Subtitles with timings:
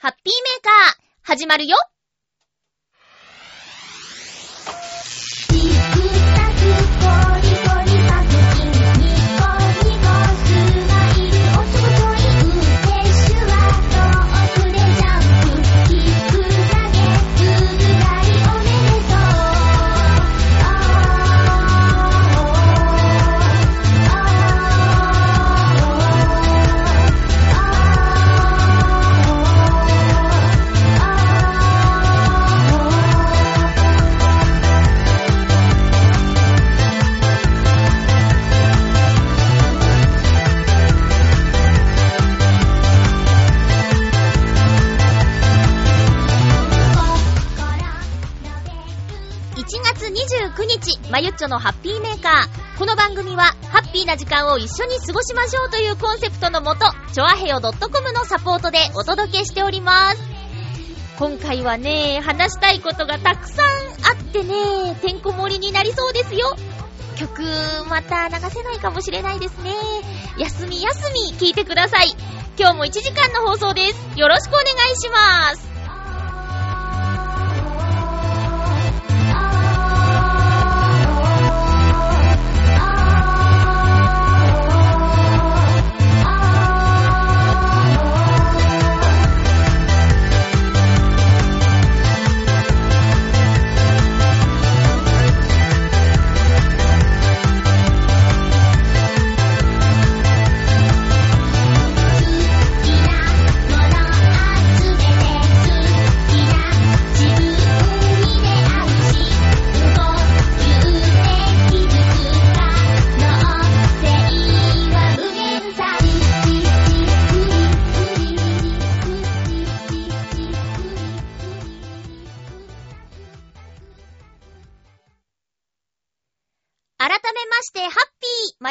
[0.00, 1.76] ハッピーメーカー、始まるよ。
[51.10, 52.78] まゆっちょのハッピーメーカー。
[52.78, 56.84] この番組は、ハッピーな時間を一緒に過ごしましょうというコンセプトのもと、
[57.14, 60.18] ちょあへよ .com のサポートでお届けしております。
[61.18, 66.54] 今回はね、話したいことがたくさんあってね、てんこ盛りになりそうですよ。
[67.16, 67.42] 曲、
[67.88, 69.72] また流せないかもしれないですね。
[70.36, 72.14] 休み休み聞いてください。
[72.58, 74.18] 今日も1時間の放送です。
[74.18, 75.67] よろしくお願いします。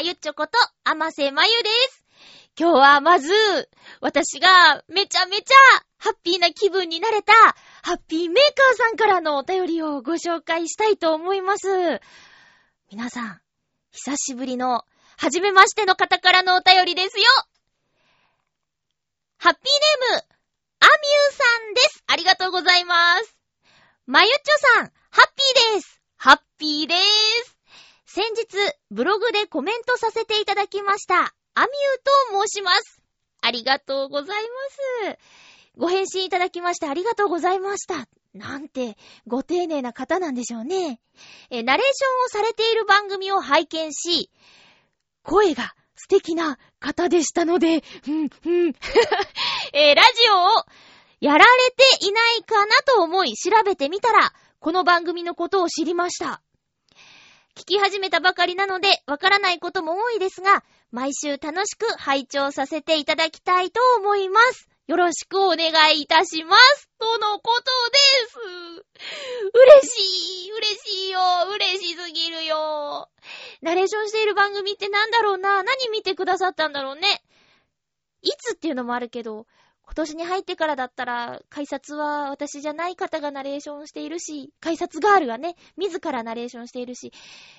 [0.08, 0.54] ゆっちょこと、
[0.86, 2.06] あませまゆです。
[2.58, 3.30] 今日はまず、
[4.00, 5.56] 私がめちゃめちゃ
[5.98, 7.34] ハッピーな気分になれた、
[7.84, 12.00] ハッピーメーカーさんからのお便りをご紹介したいと思います。
[12.90, 13.42] 皆さん、
[13.92, 14.86] 久しぶりの、
[15.18, 17.26] はじめましての方からのお便りですよ
[19.40, 20.24] ハッピーネーム、
[20.80, 22.04] アミューさんです。
[22.08, 23.38] ありがとうございます。
[24.06, 26.02] まゆっちょさん、ハッピーです。
[26.16, 26.96] ハッピーで
[27.46, 27.57] す。
[28.18, 28.48] 先日、
[28.90, 31.18] ブログでコメントさせていただきました。
[31.18, 31.68] アミュー
[32.34, 33.00] と申します。
[33.42, 34.44] ありがとうござい
[35.06, 35.20] ます。
[35.78, 38.08] ご返信いただきましてありがとうございました。
[38.34, 38.98] なんて、
[39.28, 41.00] ご丁寧な方なんでしょうね。
[41.52, 44.32] えナレーションをされている番組を拝見し、
[45.22, 48.74] 声が素敵な方でしたので、うん、うん。
[49.74, 50.66] えラジオを
[51.20, 51.46] やられ
[52.00, 56.42] ていないかなと思い調べてみたら、この番組のことを知りました。
[57.58, 64.70] 聞き始めたばかりなので、わからないことも多いですが、毎週楽しく拝聴させていただきたいと思います。
[64.86, 66.88] よろしくお願いいたします。
[67.00, 67.98] とのことで
[68.28, 68.92] す。
[69.54, 71.20] 嬉しい、嬉しいよ、
[71.56, 73.10] 嬉しすぎるよ。
[73.64, 77.24] ナレーションしている番組ってなんだろうな何見てくださったんだろうね。
[78.22, 79.48] いつっていうのもあるけど、
[79.88, 87.14] 今年に入ってからだったら、改札は私じゃない方がナレーションしているし、改札ガールがね、自らナレーションしているし、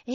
[0.07, 0.13] え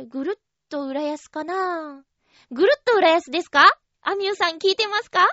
[0.00, 2.02] ー、ぐるっと浦安かな。
[2.50, 3.78] ぐるっと浦安ですか？
[4.00, 5.28] アミューさん聞いてますか？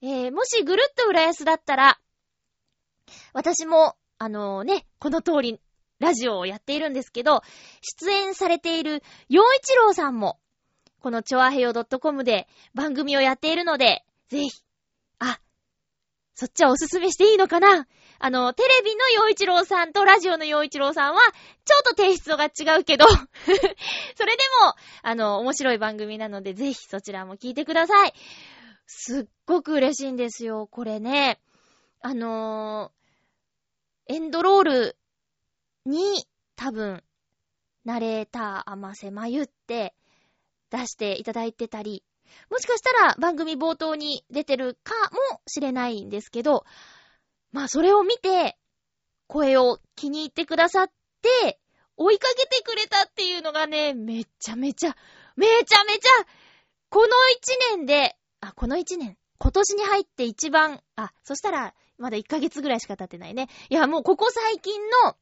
[0.00, 1.98] えー、もしぐるっと浦安だったら、
[3.32, 5.60] 私も、あのーね、この通り、
[5.98, 7.42] ラジオをやっているんですけど、
[7.80, 10.38] 出演されている、洋一郎さんも、
[11.00, 14.50] このチョアヘヨ .com で番組をやっているので、ぜひ、
[16.36, 17.86] そっちはおすすめしていいのかな？
[18.18, 21.20] あの、テレビの洋一郎さんとラジオの洋一郎さんは、
[21.64, 23.14] ちょっとテイストが違うけど、 そ
[23.54, 28.12] れでも、あの、面白い番組なので、ぜひそちらも聞いてください。
[28.86, 31.40] すっごく嬉しいんですよ、これね。
[32.00, 34.96] あのー、エンドロール
[35.86, 37.02] に、多分、
[37.86, 39.94] ナレーター、あませまゆって
[40.70, 42.04] 出していただいてたり、
[42.50, 44.94] もしかしたら番組冒頭に出てるか
[45.32, 46.64] もしれないんですけど、
[47.52, 48.56] まあそれを見て、
[49.26, 50.90] 声を気に入ってくださっ
[51.22, 51.58] て、
[51.96, 54.96] 追いかけてくれたっていうのがね、めちゃめちゃ、
[55.36, 56.26] めちゃめちゃ、
[56.90, 63.48] この一年で、あ、この一年、今年に入って一番、あ、そしたら、まだ1ヶ月ぐらいしか経ってないね。
[63.70, 65.16] いや、もうここ最近の、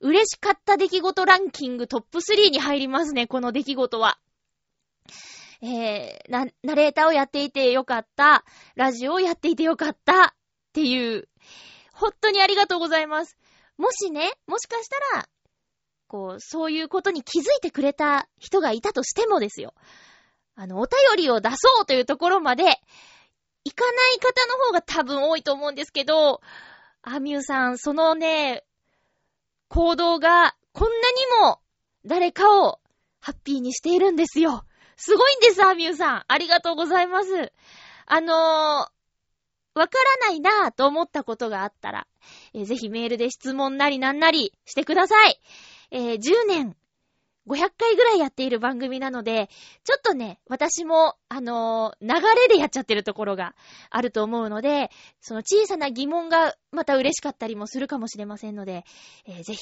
[0.00, 4.18] 嬉しかった出来事ランキングトップ3に入りますね、この出来事は。
[5.62, 10.32] えー、な、ナレーターをやっていてよかった、ラジオをやっていてよかった、っ
[10.72, 11.28] ていう、
[11.92, 13.36] 本当にありがとうございます。
[13.76, 15.28] もしね、もしかしたら、
[16.08, 19.74] こう、そういうことに気づいてくれた人がいたとしてもですよ。
[20.56, 22.64] あの、お便りを出そうというところまで、
[23.64, 26.40] 行かない方の方が多分多いと思うんですけど、
[27.02, 28.64] アミューさん、そのね、
[29.68, 31.60] 行動がこんなにも
[32.04, 32.80] 誰かを
[33.20, 34.64] ハッピーにしているんですよ。
[34.96, 36.24] すごいんです、アミューさん。
[36.28, 37.52] ありがとうございます。
[38.06, 38.94] あのー、
[39.74, 42.06] わからないなぁと思ったことがあったら、
[42.52, 45.40] えー、ぜひメールで質問なりなんなりしてください。
[45.90, 46.76] えー、10年、
[47.46, 49.50] 500回ぐらいやっている番組なので、
[49.84, 53.54] ちょっとね、私も、あのー、流れでやっちゃってるところが
[53.90, 58.84] あると思うので、その小さな疑問がまた嬉しかったりもするかもしれませんので、
[59.26, 59.60] えー、ぜひ、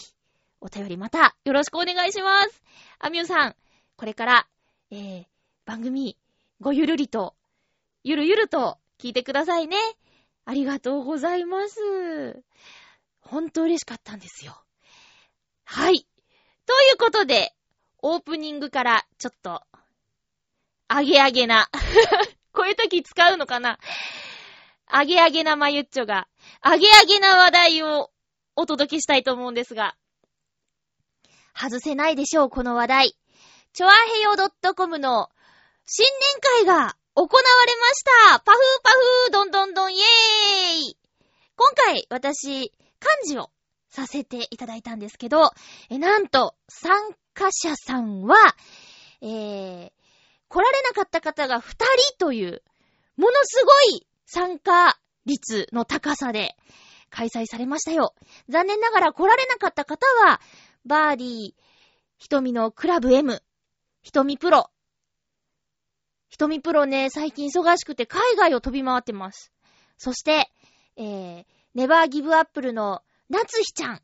[0.60, 2.62] お便りまたよろしくお願いします。
[3.00, 3.56] アミューさん、
[3.96, 4.46] これから、
[4.94, 5.24] えー、
[5.64, 6.18] 番組、
[6.60, 7.34] ごゆるりと、
[8.04, 9.78] ゆるゆると聞いてくださいね。
[10.44, 11.80] ありがとうございます。
[13.20, 14.62] ほんと嬉しかったんですよ。
[15.64, 16.06] はい。
[16.66, 17.54] ということで、
[18.02, 19.62] オープニングからちょっと、
[20.88, 21.70] あげあげな。
[22.52, 23.78] こういう時使うのかな
[24.84, 26.28] あげあげなまゆっちょが、
[26.60, 28.10] あげあげな話題を
[28.56, 29.96] お届けしたいと思うんですが、
[31.58, 33.21] 外せないでしょう、この話題。
[33.72, 34.32] ちょあへよ
[34.74, 35.30] .com の
[35.86, 40.96] 新年会が行われましたパフーパフーどんどんどんイェーイ
[41.56, 43.50] 今回、私、漢字を
[43.88, 45.52] させていただいたんですけど、
[45.90, 48.36] え、なんと、参加者さんは、
[49.20, 49.92] えー、
[50.48, 52.62] 来られなかった方が2人という、
[53.16, 56.56] ものすごい参加率の高さで
[57.10, 58.14] 開催されましたよ。
[58.48, 60.40] 残念ながら来られなかった方は、
[60.84, 61.54] バーディー、
[62.18, 63.42] 瞳のクラブ M、
[64.02, 64.70] 瞳プロ。
[66.28, 69.52] 瞳プロね、最近忙しくて海外を飛び回ってます。
[69.96, 70.50] そして、
[70.96, 71.44] えー、
[71.74, 74.02] ネバーギブアップルの夏日ちゃん。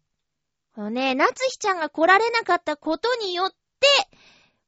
[0.75, 3.57] このね、夏日ちゃんが来られなかったことによって、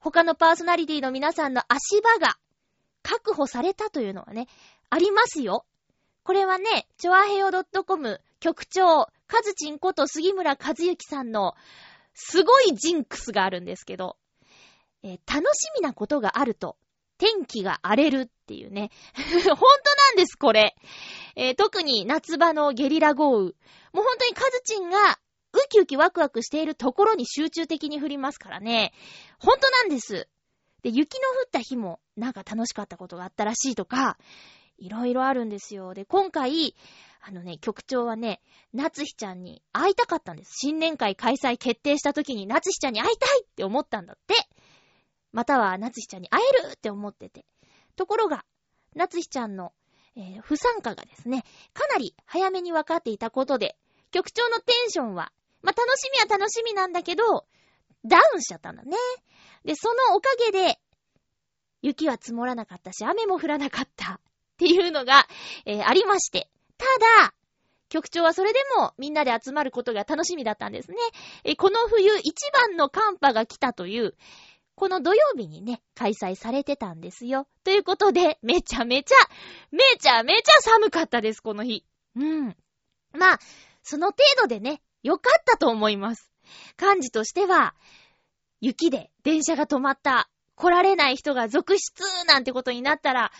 [0.01, 2.37] 他のパーソナリティの皆さんの足場が
[3.03, 4.49] 確保されたというのはね、
[4.91, 5.65] ありますよ。
[6.25, 7.51] これはね、チョアヘオ
[7.85, 11.55] .com 局長、カズチンこと杉村和幸さんの
[12.15, 14.17] すごいジンクスがあるんですけど、
[15.03, 16.77] えー、楽しみなことがあると、
[17.19, 18.91] 天気が荒れるっていうね。
[19.15, 20.75] 本当なんです、これ。
[21.37, 23.45] えー、特に夏場のゲリラ豪雨。
[23.93, 25.19] もう本当にカズチンが
[25.53, 28.93] ウキウキワクワクしているところに集中的に降りますからね。
[29.39, 30.29] 本当なんです。
[30.83, 34.17] で、雪の降った日もなんか楽しかったことがあったらしいとか、
[34.79, 35.93] いろいろあるんですよ。
[35.93, 36.75] で、今回、
[37.21, 38.41] あのね、局長はね、
[38.73, 40.53] 夏日ちゃんに会いたかったんです。
[40.57, 44.35] 新年会開催決定した時に夏日ちゃんに会いたいって思ったんだって。
[45.33, 47.45] または夏日ちゃんに会えるって思ってて。
[47.97, 48.45] ところが、
[48.95, 49.73] 夏日ちゃんの、
[50.17, 53.77] えー、不参加がですね、かなり早めに分かっていたことで、
[54.11, 55.33] 局長のテンションは、
[55.63, 57.47] まあ、楽しみは楽しみなんだけど、
[58.05, 58.97] ダウンしちゃったんだね。
[59.65, 60.81] で、そのおかげで、
[61.83, 64.21] 雪は積もらなかったし、雨も降らなかったっ
[64.57, 65.27] ていうのが、
[65.67, 66.51] えー、ありまして。
[66.77, 66.87] た
[67.25, 67.35] だ、
[67.91, 70.97] 局長はそれでもみんなで集まることが楽しみだったんですね。
[71.45, 74.15] えこの冬一番の寒波が来たという、
[74.81, 77.47] この土曜日にね、開催されてたんですよ。
[77.65, 79.15] ということで、めちゃめちゃ、
[79.71, 81.85] めちゃめちゃ寒かったです、この日。
[82.17, 82.57] うん。
[83.13, 83.39] まあ、
[83.83, 86.33] その程度でね、よかったと思います。
[86.79, 87.75] 漢字としては、
[88.63, 93.33] 雪で電車が止まった、来られない人が続出なんてことになったら、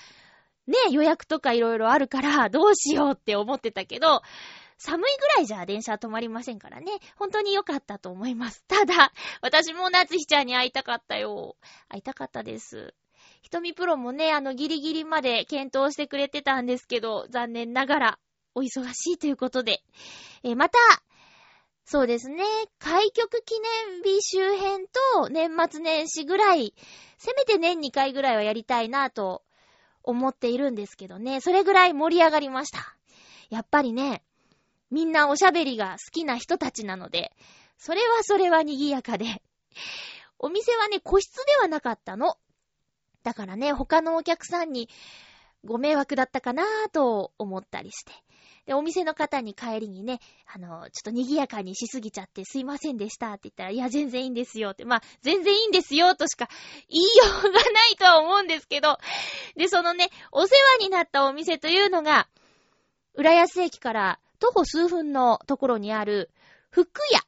[0.67, 4.21] ね、予約とかいろいろあるから、どうしようって思ってたけど、
[4.81, 6.91] 寒いぐらいじゃ電車止まりませんからね。
[7.17, 8.65] 本当に良かったと思います。
[8.67, 11.57] ただ、私も夏日ちゃんに会いたかったよ。
[11.91, 12.95] 会いたかったです。
[13.43, 18.19] ひとみプロもね、あの、ギリギリまで検討してくれてたんですけど、残念ながら、
[18.55, 19.83] お忙しいということで。
[20.43, 20.79] えー、また、
[21.85, 22.43] そうですね、
[22.79, 26.75] 開局記念日周辺と年末年始ぐらい、
[27.19, 29.43] せめて年2回ぐらいはやりたいなと
[30.03, 32.97] 思っているんですけどね、それぐらい盛り上がりました。
[33.51, 34.23] やっぱりね、
[34.91, 37.33] みんなおしゃべりが好きな人たちなので、
[37.79, 39.43] それはそれは賑やかで。
[40.39, 42.37] お店はね、個室ではなかったの。
[43.23, 44.89] だからね、他のお客さんに
[45.65, 48.13] ご迷惑だったかなぁと思ったりして。
[48.67, 54.85] で、お店の方に帰りにね、あの、ちょっと賑やかにしすぎちゃってすいませんでしたって言ったら、いや、全然いいんですよって。
[54.85, 56.49] まあ、全然いいんですよとしか
[56.89, 58.99] 言いようがないとは思うんですけど、
[59.57, 62.29] で、そのね、お世話になったお店というのが、
[63.15, 66.31] 浦安駅から徒歩数分のところにある、
[66.71, 67.21] 福屋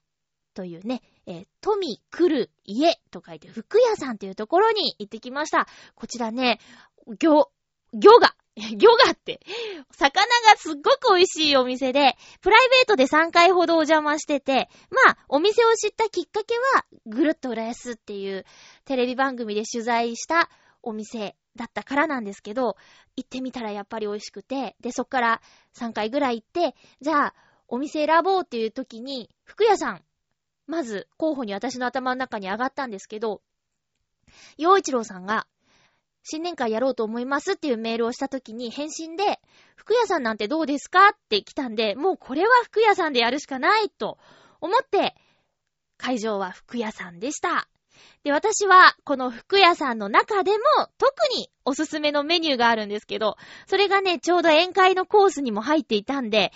[0.55, 5.67] というね、えー、富来る家と書いて福屋さんというところに行ってきました。
[5.95, 6.59] こちらね、
[7.19, 7.47] 魚、
[7.93, 9.41] 魚が、 魚がって、
[9.93, 18.45] 魚がすっごく美味しいお店で、プライベートで3回ほどお邪魔してて、まあ、お店を知ったきっかけは、ぐるっと浦安っていう
[18.85, 20.51] テレビ番組で取材した
[20.83, 22.77] お店だったからなんですけど、
[23.17, 25.43] 行ってみたらやっぱり美味しくて、で、そっから
[25.75, 27.35] 3回ぐらい行って、じゃあ、
[27.69, 30.05] お店選ぼうっていう時に、服屋さん、
[30.67, 33.43] まず候補に私の頭の中に上がったんですけど、
[34.57, 35.47] 洋一郎さんが、
[36.25, 39.41] 新年会やろうと思いますっていうメールをした時に返信で、
[39.77, 44.19] 服屋さんなんてどうですかって来たんで、もうこれは服屋さんでやるしかないと
[44.61, 45.15] 思って、
[45.97, 47.69] 会場は服屋さんでした。
[48.25, 50.59] で、私は、この服屋さんの中でも、
[50.99, 56.53] 特におすすめのメニューがあるんですけど、それがね、ちょうど宴会のコースにも入っていたんで、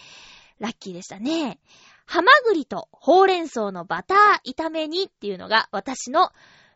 [0.59, 1.59] ラッキーでしたね。
[2.07, 6.31] ハマグリとほうれん草のバター炒め煮っていうのが私の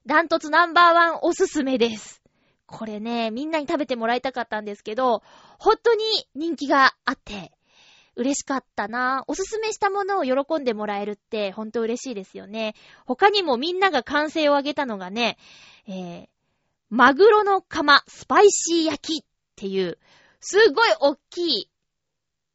[0.07, 2.21] ダントツナンバーワンおすすめです。
[2.67, 5.23] これね、みんなに食べてもらいたかったんですけど、
[5.59, 7.53] 本当に人気があって、
[8.17, 9.25] 嬉しかったな。
[9.29, 12.75] おすすめしたものを喜んでもらえるってほんと嬉しいですよね。
[13.07, 15.39] 他にもみんなが歓声を上げたのがね、
[15.87, 16.29] えー、
[16.91, 19.27] マグロの釜スパイシー焼きっ
[19.57, 19.99] ていう、
[20.41, 21.71] すごい大きい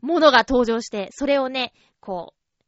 [0.01, 2.63] ものが登場して、それをね、こう、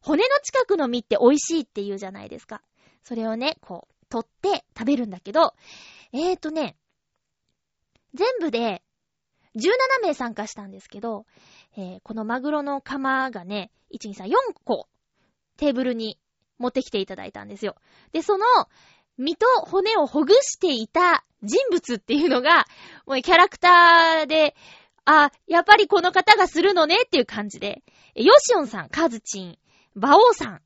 [0.00, 2.62] 骨の近くの身って美味しいって言うじゃないですか。
[3.04, 5.54] それをね、こう、取って食べるんだけど、
[6.12, 6.76] えーとね、
[8.14, 8.82] 全部で
[9.56, 9.70] 17
[10.02, 11.26] 名参加したんですけど、
[11.76, 14.32] えー、このマグロの釜がね、1、2、3、4
[14.64, 14.88] 個
[15.56, 16.18] テーブルに
[16.58, 17.76] 持ってきていただいたんですよ。
[18.12, 18.46] で、その
[19.18, 22.66] 身と骨をほぐしていた人物っていうのが、
[23.06, 24.54] もうキャラクターで、
[25.04, 27.82] あ、やっぱりこの方がするのねっていう感じで、
[28.14, 29.58] ヨシオンさん、カズチン、
[29.96, 30.62] バオさん。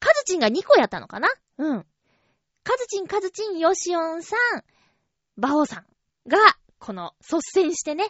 [0.00, 1.28] カズチンが2個やったのかな？
[1.58, 1.86] うん。
[2.62, 4.64] カズチン、カズチン、ヨシオンさん、
[5.36, 5.86] バオさん
[6.28, 6.38] が、
[6.80, 8.06] この率先してね、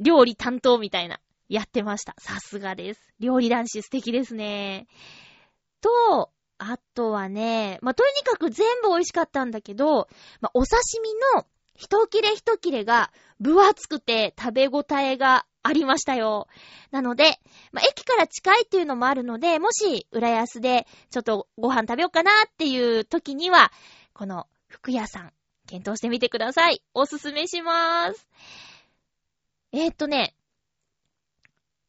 [0.00, 2.14] 料理担当みたいな、やってました。
[2.18, 3.00] さすがです。
[3.20, 4.86] 料理男子素敵ですね。
[5.80, 10.08] と、あとはね、まあ、とにかく全部美味しかったんだけど、
[10.40, 16.48] まあ、お刺身の一切れ一切れが分厚くて食べ応えがありましたよ。
[16.90, 17.38] なので、
[17.72, 23.72] まあ、駅から近いっていうのもあるので、もし、浦安でちょっとご飯食べようかなっていう時には、
[24.12, 25.32] この福屋さん、
[25.68, 26.82] 検討してみてください。
[26.94, 28.26] おすすめしまーす。
[29.72, 30.34] えー、っとね、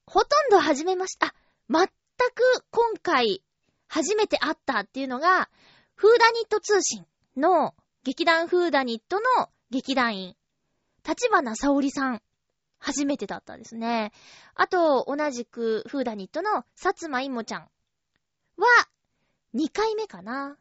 [0.05, 1.27] ほとんど始めました。
[1.27, 1.33] あ、
[1.69, 3.41] 全く今回
[3.87, 5.49] 初めて会ったっていうのが、
[5.95, 7.05] フーダニット通信
[7.37, 10.35] の劇団フーダニットの劇団員、
[11.07, 12.21] 立花沙織さん、
[12.79, 14.11] 初めてだったですね。
[14.55, 17.61] あと、同じくフーダニットの薩摩いもちゃん
[18.57, 18.67] は、
[19.55, 20.57] 2回目かな。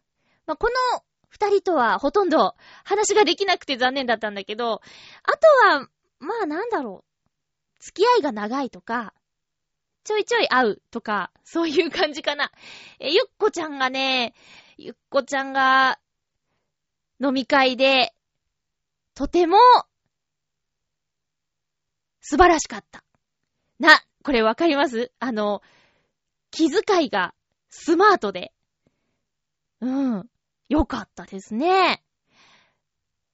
[0.46, 2.54] まあ、この二人とはほとんど
[2.84, 4.80] 話ができなくて残念だったんだけど、
[5.22, 7.08] あとは、まあなんだろう。
[7.80, 9.14] 付き合いが長いとか、
[10.02, 12.50] ちょいちょい会うとか、そういう感じかな。
[12.98, 14.34] え、ゆっこちゃんがね、
[14.78, 16.00] ゆっこちゃんが、
[17.22, 18.14] 飲み会で、
[19.14, 19.58] とても、
[22.20, 23.04] 素晴らしかった。
[23.78, 25.12] な、これわかります？
[25.18, 25.62] あの、
[26.50, 27.34] 気遣いが
[27.68, 28.52] スマートで。
[29.80, 30.30] うん。
[30.68, 32.02] よかったですね。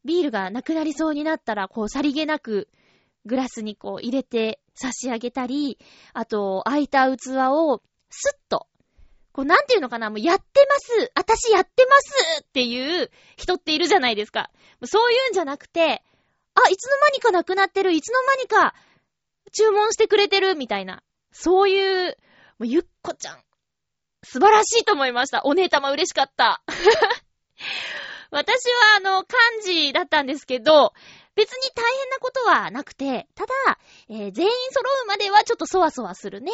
[0.05, 2.69] ビールがなくなりそうになったら、こう、さりげなく、
[3.25, 5.79] グラスにこう入れて差し上げたり、
[6.13, 8.69] あと、空いた器をスッと、
[9.33, 14.51] こうなんていうのかな、もうやってます私やってますっていう人っているじゃないですか。
[14.85, 16.05] そういうんじゃなくて、
[16.55, 18.75] あ、いつの間にかなくなってる、いつの間にか
[19.53, 21.03] 注文してくれてる、みたいな。
[21.33, 22.17] そういう、
[22.59, 23.43] もうゆっこちゃん、
[24.23, 25.43] 素晴らしいと思いました。
[25.45, 26.63] お姉様嬉しかった。
[28.31, 30.93] 私はあの、漢字だったんですけど、
[31.35, 36.53] 別に大変なことはなくて、ただ、えー、全員揃うまではちょっとそわそわするね。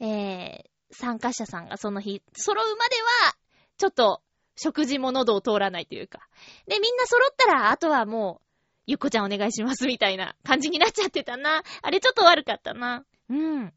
[0.00, 3.36] えー、参加者さんがその日、揃うまでは、
[3.78, 4.22] ちょっと、
[4.58, 6.26] 食事も喉を通らないというか。
[6.66, 8.46] で、みんな揃ったら、あとはもう、
[8.86, 11.62] ゆっこちゃんお願いしますみたいな感じになっちゃってたな。
[11.82, 13.04] あれちょっと悪かったな。
[13.28, 13.74] うん。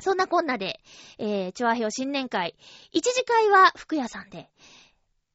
[0.00, 0.80] そんなこんなで、
[1.18, 2.56] えー、チョアヘオ新年会、
[2.92, 4.48] 一次会は福屋さんで、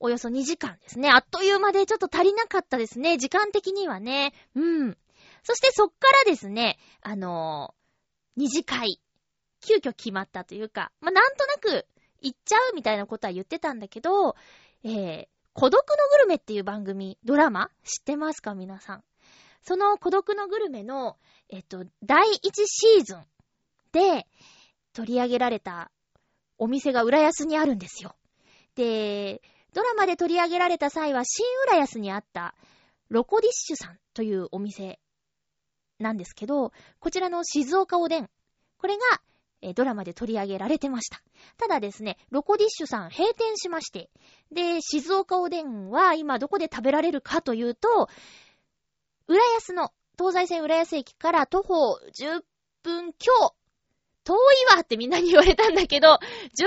[0.05, 1.09] およそ2時間ですね。
[1.09, 3.17] あっという間でちょっと足りなかったですね。
[3.17, 4.33] 時間的にはね。
[4.53, 4.97] うん。
[5.43, 8.99] そしてそっからですね、あのー、二次会、
[9.61, 11.87] 急遽決まったというか、まあ、なんとなく
[12.21, 14.35] 行っちゃうみたいなことは言ってたんだけど、
[14.83, 19.03] えー、孤独のグルメっていう番組、ドラマ知ってますか皆さん？
[19.63, 21.15] その孤独のグルメの、
[21.47, 23.23] えっと、第一シーズン
[23.93, 24.27] で
[24.91, 25.91] 取り上げられた
[26.57, 28.17] お店が浦安にあるんですよ。
[28.75, 29.41] で、
[29.73, 32.55] ドラマで取り上げられた際は、新浦安にあった、
[33.09, 34.99] ロコディッシュさんというお店
[35.99, 38.29] なんですけど、こちらの静岡おでん。
[38.77, 39.01] これが、
[39.61, 41.21] えドラマで取り上げられてました。
[41.57, 44.09] ただですね、ロコディッシュさん閉店しまして、
[44.51, 48.09] で、静岡おでんは今どこで食べられるかというと、
[49.27, 52.43] 浦安の、東西線浦安駅から徒歩10
[52.83, 53.55] 分強、
[54.23, 56.65] 遠いわってみんなに言われたんだけど、10分ぐ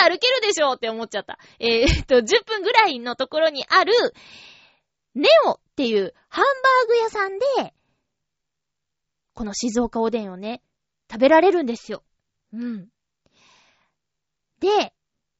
[0.00, 1.38] らい歩けるでしょって思っちゃった。
[1.58, 3.92] えー、っと、10分ぐらいのところにある、
[5.14, 7.74] ネオっていうハンバーグ屋さんで、
[9.34, 10.62] この静岡おでんをね、
[11.10, 12.02] 食べられるんですよ。
[12.52, 12.88] うん。
[14.60, 14.94] で、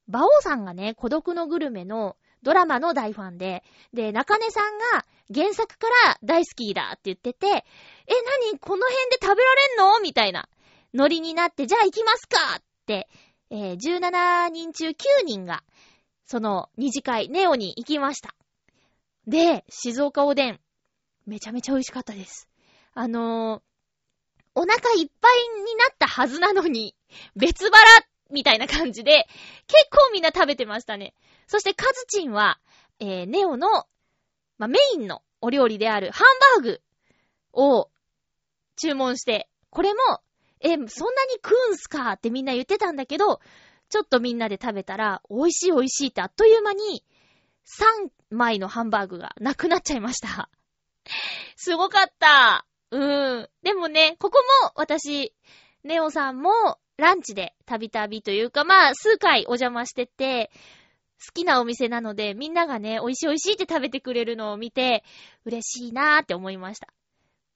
[0.08, 7.58] 馬王さんがね、孤独のグルメのドラマの大ファンで、で、中根さんが原作から大好きだって言ってて、え、な
[8.52, 10.00] にこの辺で食べられんの？
[10.00, 10.48] みたいな
[10.94, 13.08] ノリになって、じゃあ行きますかって、
[13.50, 14.94] えー、17人中9
[15.26, 15.62] 人が、
[16.24, 18.34] その二次会、ネオに行きました。
[19.26, 20.60] で、静岡おでん、
[21.26, 22.48] めちゃめちゃ美味しかったです。
[22.94, 23.62] あのー、
[24.54, 26.94] お腹いっぱいになったはずなのに、
[27.34, 27.82] 別腹
[28.30, 29.26] みたいな感じで、
[29.66, 31.14] 結構みんな食べてましたね。
[31.48, 32.60] そしてカズチンは、
[33.00, 33.86] えー、ネオの、
[34.58, 36.22] まあ、メインのお料理であるハ
[36.60, 36.82] ンバーグ
[37.52, 37.90] を
[38.76, 40.20] 注文して、これも、
[40.60, 40.88] え、そんなに
[41.42, 43.40] 食うんすかってみんな言ってたんだけど、
[43.88, 47.04] ちょっとみんなで食べたら、美味しい美味しいってあっという間に、
[47.64, 50.50] 3枚のハンバーグがなくなっちゃいました。
[51.56, 52.66] すごかった。
[52.90, 53.50] うーん。
[53.62, 55.34] でもね、ここも私、
[55.82, 60.50] ネオさんもランチでたびたびというか、まあ、数回お邪魔してて、
[61.26, 65.04] 好きなお店なので、みんながね、美味しい美味しいって食べてくれるのを見て、
[65.44, 66.88] 嬉しいなーって思いました。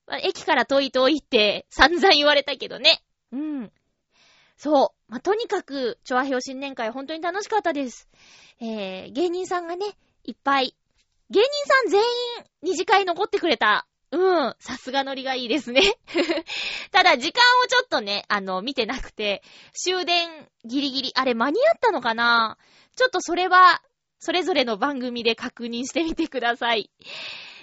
[0.09, 3.03] まあ、駅から遠い遠いって散々言われたけどね。
[3.31, 3.73] うん。
[4.57, 5.13] そう。
[5.13, 8.09] まあ、とにかく、チョアヘオ新年会本当に楽しかったです。
[8.61, 9.87] えー、芸人さんがね、
[10.25, 10.75] いっぱい。
[11.31, 12.07] 芸人さん全員
[12.63, 13.87] 二次会残ってくれた。
[14.11, 14.55] うん。
[14.59, 15.83] さすがノリがいいですね。
[16.91, 19.43] ただ、時間をちょっとね、あの、見てなくて、
[19.75, 22.57] 終電ギリギリ、あれ間に合ったのかな？
[22.97, 23.83] ちょっとそれは、
[24.19, 26.91] それぞれの番組で確認してみてください。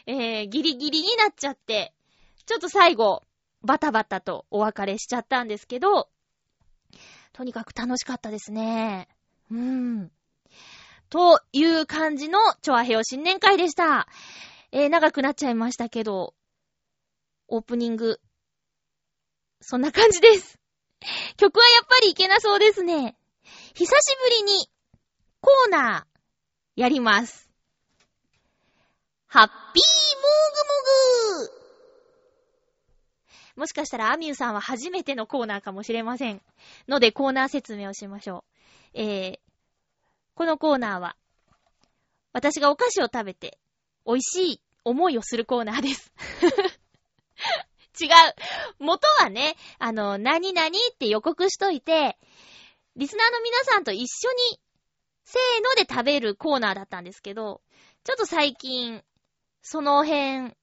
[0.05, 1.93] えー、ギリギリになっちゃって、
[2.45, 3.23] ちょっと最後、
[3.63, 6.10] バタバタとお別れしちゃったんですけど、
[7.34, 9.08] とにかく楽しかったですね。
[9.51, 10.12] うーん。
[11.10, 14.08] という感じの、チョアヘオ新年会でした。
[14.71, 16.34] えー、長くなっちゃいましたけど、
[17.47, 18.19] オープニング、
[19.62, 20.60] そんな感じです。
[21.38, 23.17] 曲はやっぱりいけなそうですね。
[23.73, 24.69] 久しぶりに
[25.41, 27.49] コーナー、やります。
[29.27, 31.64] ハッピーモーグモグ
[33.55, 36.41] もしかしたらアミューさんは初めてのコーナーかもしれません。
[36.87, 38.43] のでコーナー説明をしましょ
[38.95, 38.99] う。
[38.99, 39.39] えー、
[40.35, 41.15] このコーナーは、
[42.33, 43.57] 私がお菓子を食べて、
[44.05, 46.11] 美味しい思いをするコーナーです。
[48.01, 48.09] 違う。
[48.79, 52.17] 元はね、あの、何々って予告しといて、
[52.97, 54.59] リスナーの皆さんと一緒に
[55.25, 57.61] せーので食べるコーナーだったんですけど、
[58.03, 59.03] ちょっと最近、
[59.61, 60.53] その辺、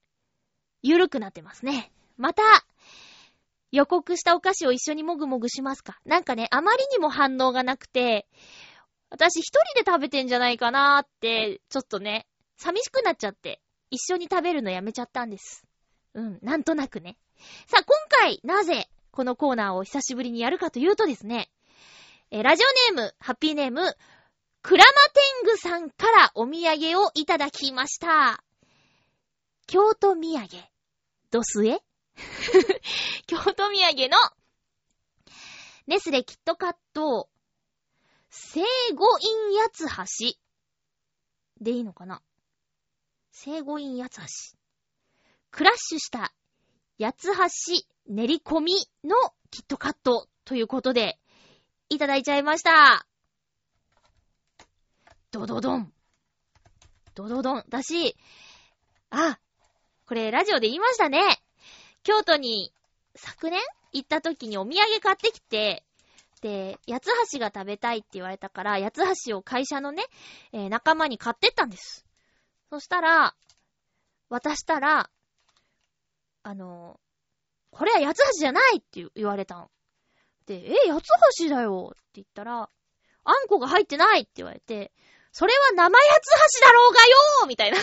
[0.83, 1.91] ゆるくなってますね。
[2.17, 2.43] また、
[3.73, 5.99] 予告したお菓子を一緒にもぐもぐしますか？
[6.05, 8.29] なんかね、あまりにも反応がなくて、
[9.11, 12.27] 私一人で食べてんじゃないかなーって、ちょっとね、
[12.59, 15.65] 寂しくなっちゃって、一緒に食べるのやめちゃったんです。
[16.15, 17.17] うん、なんとなくね。
[17.67, 21.51] さあ、今回、なぜ、このコーナーを久しぶりにやるかというとですね、
[22.31, 23.95] えラジオネーム、ハッピーネーム、
[24.63, 28.43] クラマテングさんからお土産をいただきました。
[29.67, 30.49] 京都土産。
[31.31, 31.81] ドスエ？
[33.27, 34.19] 京都土産の、
[35.87, 37.29] ネスレキットカット、
[38.31, 38.63] 生
[38.95, 40.37] 後院八つ橋。
[41.61, 42.23] でいいのかな？
[43.31, 44.17] 生後院八つ
[44.53, 44.59] 橋。
[45.51, 46.33] クラッシュした
[46.99, 47.29] 八つ
[47.77, 48.73] 橋練り込み
[49.05, 49.17] の
[49.51, 51.19] キットカットということで、
[51.89, 53.07] いただいちゃいました。
[55.31, 55.93] ドドドン。
[57.15, 57.65] ドドドン。
[57.69, 58.17] だし、
[59.11, 59.39] あ、
[60.07, 61.42] これラジオで言いましたね。
[62.03, 62.73] 京都に
[63.15, 63.61] 昨年
[63.93, 65.85] 行った時にお土産買ってきて、
[66.41, 70.03] で、八つ橋が食べたいって言われたから、八つ橋を会社のね、
[70.53, 72.05] えー、仲間に買ってったんです。
[72.71, 73.35] そしたら、
[74.29, 75.11] 渡したら、
[76.43, 76.99] あの、
[77.71, 79.71] これは八つ橋じゃないって言われたの。
[80.47, 81.09] で、え、八つ
[81.45, 82.69] 橋だよって言ったら、
[83.25, 84.91] あんこが入ってないって言われて、
[85.31, 87.79] それは生八つ橋だろうがよみたいな。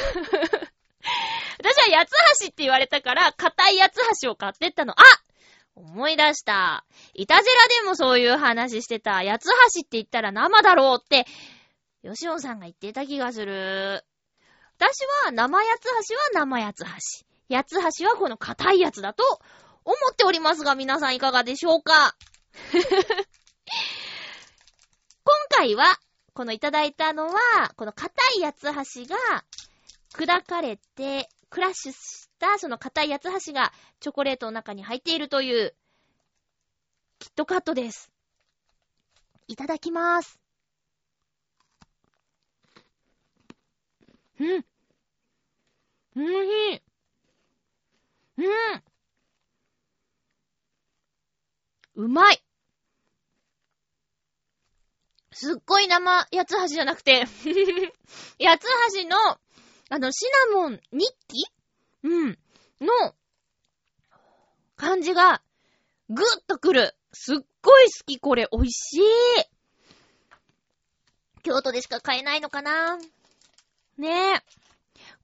[1.60, 2.12] 私は八つ
[2.44, 4.94] 橋って言われたから、硬い八つ橋を買ってったの。
[4.94, 5.04] あ
[5.76, 6.86] 思い出した。
[7.14, 9.24] いたじらでもそういう話してた。
[9.24, 11.26] 八つ橋って言ったら生だろうって、
[12.04, 14.04] 吉野さんが言ってた気がする。
[14.78, 16.84] 私は生八つ橋は生八つ
[17.50, 17.56] 橋。
[17.56, 19.24] 八つ橋はこの硬いやつだと
[19.84, 22.16] 思っておりますが、皆さんいかがでしょうか？
[25.24, 25.98] 今回は、
[26.34, 29.44] このいただいたのは、この硬い八つ橋が
[30.13, 35.76] 砕かれて、クラッシュしたその硬い八つ橋がチョコレートの中に入っているという、
[37.19, 38.12] キットカットです。
[39.48, 40.39] いただきます。
[44.39, 44.65] うん。
[46.15, 46.82] うんひい。
[48.38, 48.84] うん。
[51.95, 52.41] うまい
[55.32, 57.26] すっごい生八つ橋じゃなくて
[58.39, 58.67] 八つ
[59.02, 59.39] 橋の、
[59.89, 61.45] あの、シナモン日記？
[62.04, 62.39] うん。
[62.80, 63.15] の、
[64.75, 65.41] 感じが、
[66.10, 66.95] ぐっとくる。
[67.12, 68.47] すっごい好き、これ。
[68.52, 69.02] 美味しい。
[71.41, 72.97] 京都でしか買えないのかな？
[73.97, 74.43] ねえ。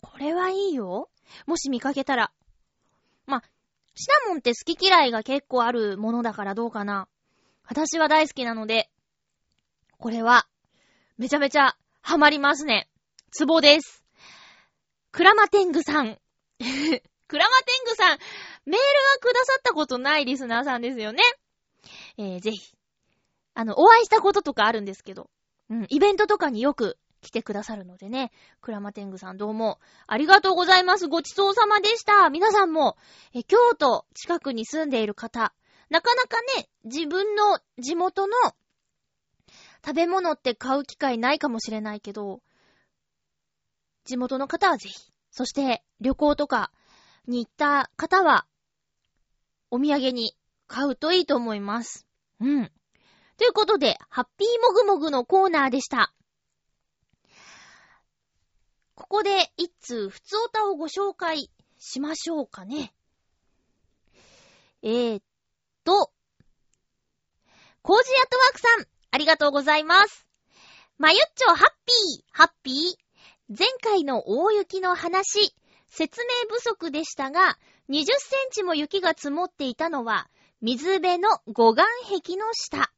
[0.02, 1.10] これはいいよ。
[1.46, 2.32] もし見かけたら。
[3.28, 3.44] ま
[3.94, 7.08] シナモンって好き嫌いが結構あるものだからどうかな。
[7.68, 8.90] 私は大好きなので、
[9.98, 10.48] これは、
[11.18, 12.90] めちゃめちゃハマりますね。
[13.32, 14.05] ツボです。
[15.16, 16.18] クラマテングさん。
[16.60, 18.18] クラマテングさん、
[18.66, 18.82] メールは
[19.22, 21.24] くださったことないリスナーさんですよね。
[22.18, 22.76] えー、ぜひ。
[23.54, 25.30] あの、お会いしたこととかあるんですけど、
[25.70, 28.34] うん、イベントとかによく来てくださるのでね。
[28.60, 31.08] クラマテングさんどうもありがとうございます。
[31.08, 32.30] ごちそうさまでした。
[32.30, 32.98] 皆さんも、
[33.34, 35.54] え、京都近くに住んでいる方、
[35.90, 38.36] なかなかね、自分の地元の
[39.82, 42.42] 食べ物って買う機会ないかもしれないけど、
[44.06, 44.96] 地元の方はぜひ、
[45.32, 46.72] そして旅行とか
[47.28, 48.46] に行った方は、
[49.72, 50.38] お土産に
[50.68, 52.08] 買うといいと思います。
[52.40, 52.72] うん。
[53.38, 56.14] ということで、ハッピーもぐもぐのコーナーでした。
[58.94, 62.94] ここで一通普通歌をご紹介しましょうかね。
[64.82, 65.24] えー、っ
[65.84, 66.12] と、
[67.82, 70.26] コージアットワークさん、ありがとうございます。
[70.98, 73.05] まゆっちょハッピー、ハッピー。
[73.48, 75.54] 前回の大雪の話、
[75.88, 80.28] 説明不足でしたが、20センチも雪が積もっていたのは、
[80.62, 81.86] 水辺の護岸
[82.24, 82.92] 壁の下。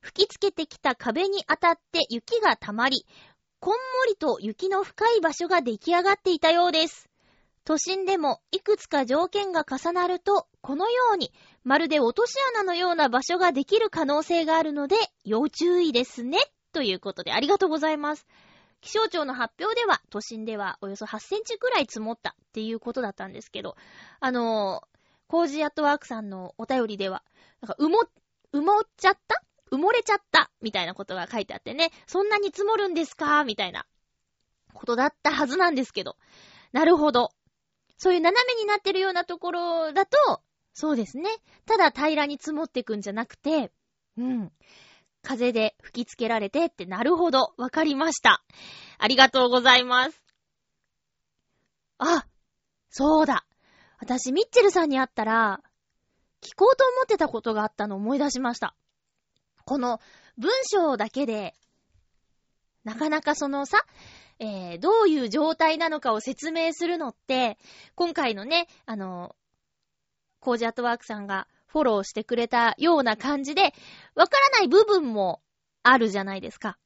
[0.00, 3.04] 吹きつけてきた壁に当たって雪が溜まり、
[3.60, 7.10] こんもりと雪の深い場所が出来上がっていたようです。
[7.64, 11.32] 都心でもいくつか条件が重なると、このように
[11.64, 16.38] まるで落とし穴のような場所ができる可能性があるので、要注意ですね。
[16.72, 18.26] ということで、ありがとうございます。
[18.86, 23.76] 気象庁の発表では、都心ではおよそ8センチくらい積もったっていうことだったんですけど、
[24.20, 24.86] あのー、
[25.26, 27.24] コージアットワークさんのお便りでは、
[27.60, 27.98] なんか、埋も、
[28.54, 29.42] 埋もっちゃった？
[29.72, 33.42] 埋もれちゃったみたいなことが書いてあってね、そんなに積もるんですか？
[33.42, 33.86] みたいな
[34.72, 36.16] ことだったはずなんですけど。
[36.70, 37.30] なるほど。
[37.98, 41.28] そういう斜めになってるようなところだと、そうですね。
[41.64, 43.72] ただ平らに積もってくんじゃなくて、
[44.16, 44.52] うん。
[45.26, 48.44] 風で吹きつけられてってなるほど、わかりました。
[48.96, 50.22] ありがとうございます。
[51.98, 52.24] あ、
[52.90, 53.44] そうだ。
[53.98, 55.60] 私、ミッチェルさんに会ったら、
[56.42, 58.76] 聞こうと思ってたことがあったのを思い出しました。
[59.64, 60.00] この
[60.38, 61.54] 文章だけで、
[62.84, 63.84] なかなかそのさ、
[64.38, 67.58] えー、どういう状態なのかを説明するのって、
[67.96, 69.34] 今回のね、あの、
[70.38, 73.74] コージアットワークさんがフォローしてくれたような感じで、
[74.14, 75.40] わからない部分も
[75.82, 76.78] あるじゃないですか。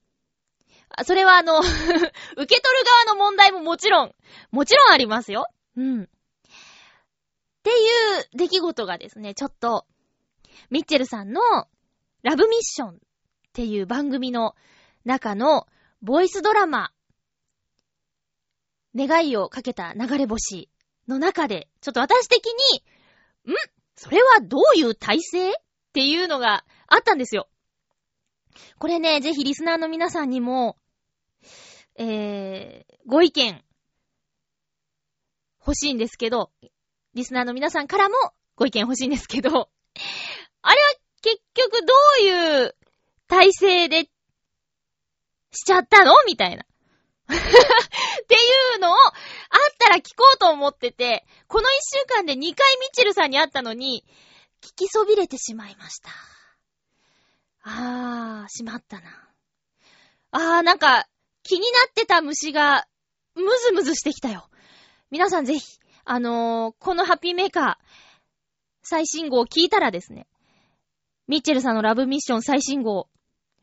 [1.04, 4.14] それはあの 受け取る側の問題ももちろん、
[4.50, 5.46] もちろんありますよ。
[5.76, 6.02] うん。
[6.02, 6.06] っ
[7.62, 9.86] ていう出来事がですね、ちょっと、
[10.70, 11.40] ミッチェルさんの
[12.22, 12.92] ラブミッションっ
[13.52, 14.54] ていう番組の
[15.04, 15.66] 中の
[16.02, 16.92] ボイスドラマ、
[18.96, 20.68] 願いをかけた流れ星
[21.06, 23.54] の中で、ちょっと私的に、ん？
[24.00, 25.50] それはどういう体制？
[25.50, 25.52] っ
[25.92, 27.48] ていうのがあったんですよ。
[28.78, 30.78] これね、ぜひリスナーの皆さんにも、
[31.98, 33.62] えー、ご意見
[35.60, 36.50] 欲しいんですけど、
[37.12, 38.14] リスナーの皆さんからも
[38.56, 39.50] ご意見欲しいんですけど、
[40.62, 40.88] あれは
[41.20, 42.76] 結局どういう
[43.28, 44.04] 体制で
[45.52, 46.14] しちゃったの？
[46.26, 46.64] みたいな。
[47.28, 48.38] ってい
[48.76, 49.10] うのを、あっ
[49.78, 52.54] たら聞こうと思ってて、この一週間で2回ミッ
[52.92, 54.04] チェルさんに会ったのに、
[54.62, 56.10] 聞きそびれてしまいました。
[57.62, 59.28] あー、しまったな。
[60.32, 61.06] あー、なんか、
[61.42, 62.86] 気になってた虫が、
[63.34, 64.48] ムズムズしてきたよ。
[65.10, 67.86] 皆さんぜひ、あのー、このハッピーメーカー、
[68.82, 70.26] 最新号を聞いたらですね、
[71.28, 73.08] ミッチェルさんのラブミッション最新号、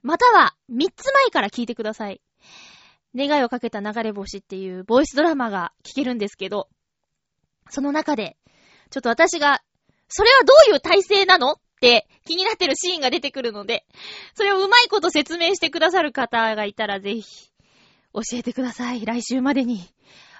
[0.01, 2.21] または3つ前から聞いてください。
[3.15, 6.69] 願いをかけた流れ星っていうボイスドラマが聞けるんですけど、
[7.69, 8.37] その中で、
[8.89, 9.61] ちょっと私が
[10.09, 13.85] それはどういう体勢なのって気になってるシーンが出てくるので、
[14.35, 17.49] それをうまいこと説明してくださる方がいたらぜひ、
[18.13, 19.05] 教えてください。
[19.05, 19.81] 来週までに。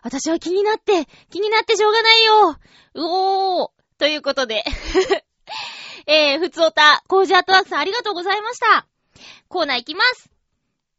[0.03, 2.49] 私は気になって、気になってしょうがないよ。
[2.51, 3.69] うおー。
[3.97, 4.63] ということで
[6.05, 8.87] えー、ふつおた、コージアットワークさんありがとうございました。
[9.49, 10.29] コーナーいきます。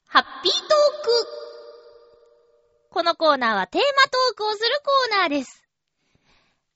[0.07, 0.69] ハッピートーク。
[2.91, 5.68] このコーナーはテーマトークをするコーナーです。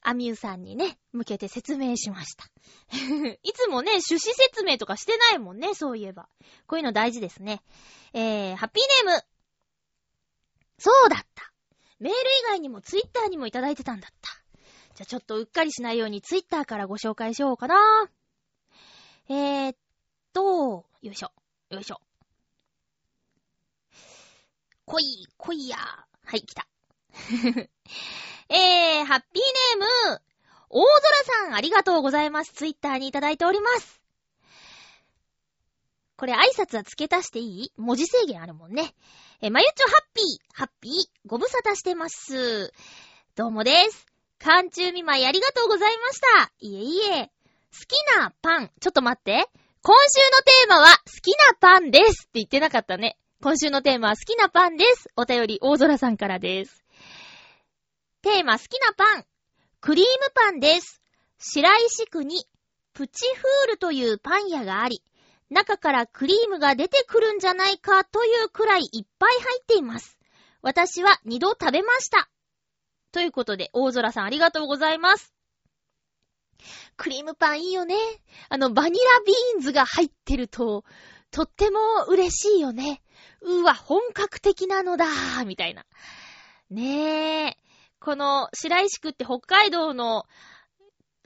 [0.02, 2.44] アミューさんにね、向けて説明しました。
[3.42, 6.28] いつもね、趣旨説明とかしてないもんね、そういえば。
[6.66, 7.62] こういうの大事ですね。
[8.12, 9.24] えー、ハッピーネーム。
[10.78, 11.52] そうだった。
[12.00, 14.30] メール以外にもツイッターにもいただいてたんだった。
[14.94, 18.10] じゃあちょっとうっかりしないようにツイッターからご紹介しようかな。
[19.28, 19.76] えー、っ
[20.32, 21.30] と、よいしょ、
[21.70, 22.00] よいしょ。
[24.84, 25.76] 来い、来いや。
[25.76, 26.66] はい、来た。
[28.48, 30.22] えー、ハッピーネーム、
[30.68, 32.52] 大空さんありがとうございます。
[32.52, 34.00] ツイッターにいただいております。
[36.16, 37.72] これ挨拶は付け足していい？
[37.76, 38.94] 文字制限あるもんね。
[39.40, 40.92] え、まゆちょハッピー、ハッピー、
[41.26, 42.72] ご無沙汰してます。
[43.34, 44.06] どうもです。
[44.38, 46.52] 寒中見舞いありがとうございました。
[46.60, 47.30] いえいえ。
[47.72, 49.48] 好きなパン、ちょっと待って。
[49.82, 53.18] 今週のテーマは、好きなパンですって言ってなかったね。
[53.42, 55.08] 今週のテーマは好きなパンです。
[55.16, 56.81] お便り、大空さんからです。
[58.22, 59.24] テーマ好きなパン。
[59.80, 61.02] クリームパンです。
[61.38, 62.46] 白石区に
[62.94, 65.02] プチフールというパン屋があり、
[65.50, 70.18] 中からクリームが出てくるんじゃないかというくらいいっぱい入っています。
[70.62, 72.30] 私は二度食べました。
[73.10, 75.34] ということで、大空さんありがとうございます。
[76.96, 77.96] クリームパンいいよね。
[78.48, 80.84] あの、バニラビーンズが入ってると、
[81.32, 83.02] とっても嬉しいよね。
[83.40, 85.06] うわ、本格的なのだ
[85.44, 85.84] みたいな。
[86.70, 87.71] ねえ。
[88.04, 90.24] この白石区って北海道の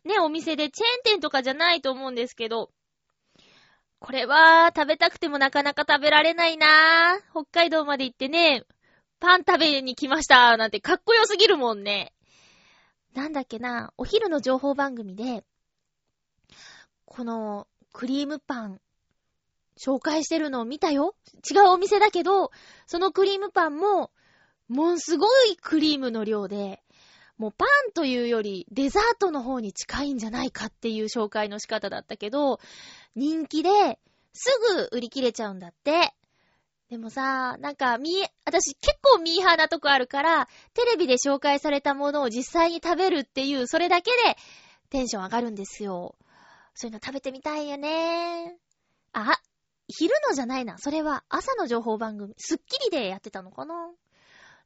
[0.04, 2.70] ね、お店でチェーン店とかじゃないと思うんですけど、
[3.98, 7.30] これは食べたくてもなかなか食べられないなぁ。
[7.32, 8.64] 北海道まで行ってね、
[9.18, 12.12] パン食べに来ましたなんてかっこよすぎるもんね。
[13.14, 15.44] なんだっけな、お昼の情報番組で、
[17.06, 18.80] このクリームパン
[19.78, 21.16] 紹介してるのを見たよ。
[21.50, 22.50] 違うお店だけど、
[22.86, 24.10] そのクリームパンも
[24.68, 26.82] もうすごいクリームの量で、
[27.38, 32.60] もうパンというよりデザートの方に近いんじゃないかっていう紹介の仕方だったけど、
[33.14, 33.98] 人気で
[34.32, 34.50] す
[34.90, 36.14] ぐ売り切れちゃうんだって。
[36.88, 38.12] でもさ、なんか、み、
[38.44, 44.36] 私結構ミーハーなとこあるから、テレビで紹介されたものを実際に食べるっていう、それだけで
[44.90, 46.14] テンション上がるんですよ。
[46.74, 48.56] そういうの食べてみたいよね。
[49.12, 49.36] あ、
[49.88, 50.78] 昼のじゃないな。
[50.78, 53.90] それは朝の情報番組、スッキリでやってたのかな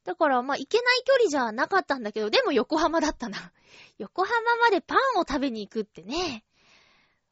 [0.03, 3.51] だから、まあ、行けない距離じゃなかったんだけど、でも横浜だったな。
[3.99, 6.43] 横浜までパンを食べに行くってね。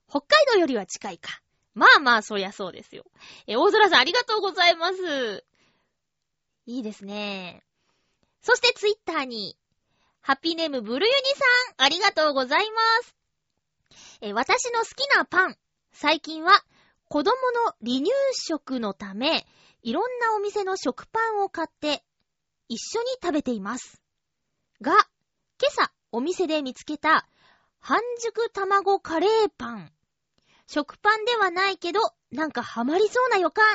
[0.08, 1.42] 北海道よりは近いか。
[1.74, 3.06] まあまあ、そりゃそうですよ。
[3.48, 5.46] え、大空さんありがとうございます。
[6.66, 7.64] いいですね。
[8.42, 9.58] そしてツイッターに、
[10.22, 13.16] ハッピーネームブルユニさん、ありがとうございます。
[14.22, 15.58] え、私の好きなパン。
[15.92, 16.64] 最近は、
[17.08, 19.48] 子供の離乳食のため、
[19.82, 22.04] いろんなお店の食パンを買って
[22.70, 24.00] 一緒に食べています。
[24.80, 25.02] が、今
[25.68, 27.28] 朝お店で見つけた
[27.80, 29.92] 半熟卵カレーパン。
[30.68, 32.00] 食パンではないけど、
[32.32, 33.66] なんかハマりそうな予感。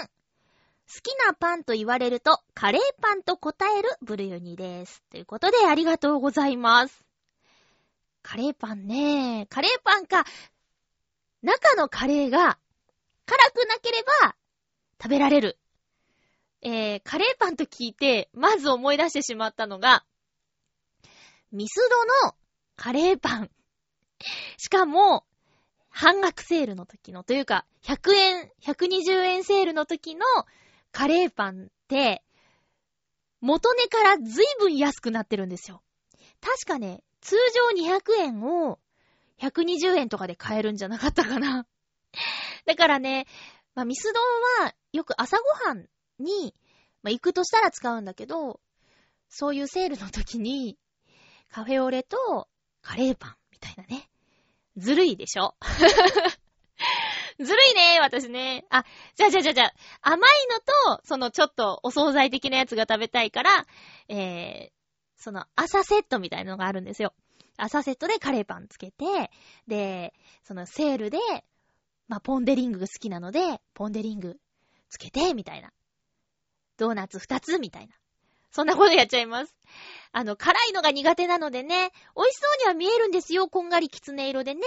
[0.87, 5.03] 好きなパンと言われると、カレーパンと答えるブルユニです。
[5.11, 7.05] ということで、ありがとうございます。
[8.23, 9.47] カレーパンね。
[9.51, 10.25] カレーパンか。
[11.43, 12.59] 中のカレーが
[13.27, 14.37] 辛くなければ
[15.03, 15.59] 食べられる。
[16.65, 20.05] えー、カレーパンと聞いて、まず思い出してしまったのが、
[21.53, 22.35] ミスドの
[22.75, 23.51] カレーパン。
[24.57, 25.27] しかも、
[25.91, 30.25] 半額セールの時の、というか、100円、120円セールの時の
[30.91, 32.25] カレーパンって、
[33.41, 35.83] 元値から随分安くなってるんですよ。
[36.41, 37.37] 確かね、通
[37.77, 38.81] 常200円を
[39.39, 41.67] 120円とかで買えるんじゃなかったかな。
[42.65, 43.27] だからね、
[43.75, 44.21] まあ、ミスド
[44.65, 45.87] はよく朝ごはん
[46.19, 46.55] に、
[47.03, 48.61] まあ、行くとしたら使うんだけど、
[49.29, 50.79] そういうセールの時に、
[51.51, 52.49] カフェオレと
[52.83, 54.09] カレーパンみたいなね。
[54.77, 55.55] ずるいでしょ？
[57.39, 58.65] ずるいね、私ね。
[58.71, 58.85] あ、
[59.17, 60.31] じゃあじゃあじゃあじゃあ、甘い
[60.87, 63.67] のと、そのちょっとお惣菜的なやつが食べたいから、
[64.09, 64.71] えー、
[65.17, 67.13] その朝セットみたいなのがあるんですよ。
[67.57, 69.31] 朝セットでカレーパンつけて、
[69.67, 71.19] で、そのセールで、
[72.09, 74.39] まあ、ポンデリングが好きなので、ポンデリング
[74.91, 75.73] つけて、みたいな。
[76.77, 77.95] ドーナツ二つみたいな。
[78.51, 79.55] そんなことやっちゃいます。
[80.13, 83.49] あの、辛いのが苦手なのでね、美味しそうには見えるんですよ。
[83.49, 84.63] こんがりきつね色でね。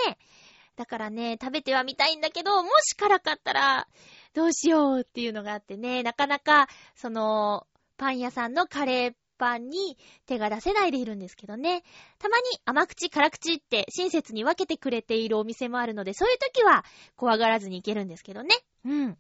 [0.76, 3.88] だからね、食べてはみたいんだけど、もし辛かったら、
[4.34, 7.66] どうしようっていうのがあってね、なかなか、その、
[7.98, 11.84] パン屋さんのカレーパンに手が出せないでいるんですけどね。
[12.20, 16.84] たまに甘口、辛口って親切に分けてくれているお店もあるので、そういう時は
[17.16, 18.56] 怖がらずに行けるんですけどね。
[18.86, 19.18] うん。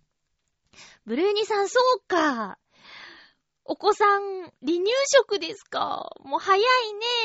[1.06, 2.58] ブルーニさん、そうか。
[3.70, 4.22] お子さん、
[4.66, 6.16] 離乳食ですか？
[6.24, 6.60] もう早い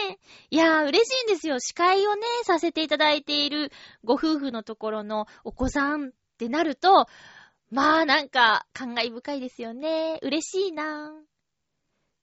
[0.09, 0.19] ね。
[0.51, 1.61] いやー、嬉しいんですよ。
[1.61, 3.71] 司会をね、させていただいている
[4.03, 7.07] ご夫婦のところのお子さんってなると、
[7.71, 10.19] まあなんか、感慨深いですよね。
[10.21, 11.15] 嬉しいな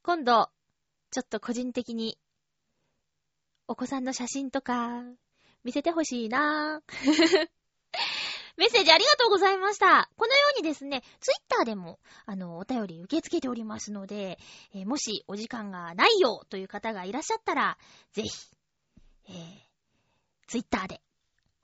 [0.04, 0.50] 今度、
[1.12, 2.20] ちょっと個人的に、
[3.70, 5.02] お子さんの写真とか、
[5.64, 6.82] 見せてほしいな
[8.60, 10.10] メッセージありがとうございました。
[10.18, 14.38] このようにですね、ツイッターでも、あの、お便り受け付けておりますので、
[14.76, 17.78] えー、もしお時間がないよという方がいらっしゃったら、
[18.12, 18.30] ぜひ、
[19.30, 19.36] えー、
[20.48, 21.00] ツイッターで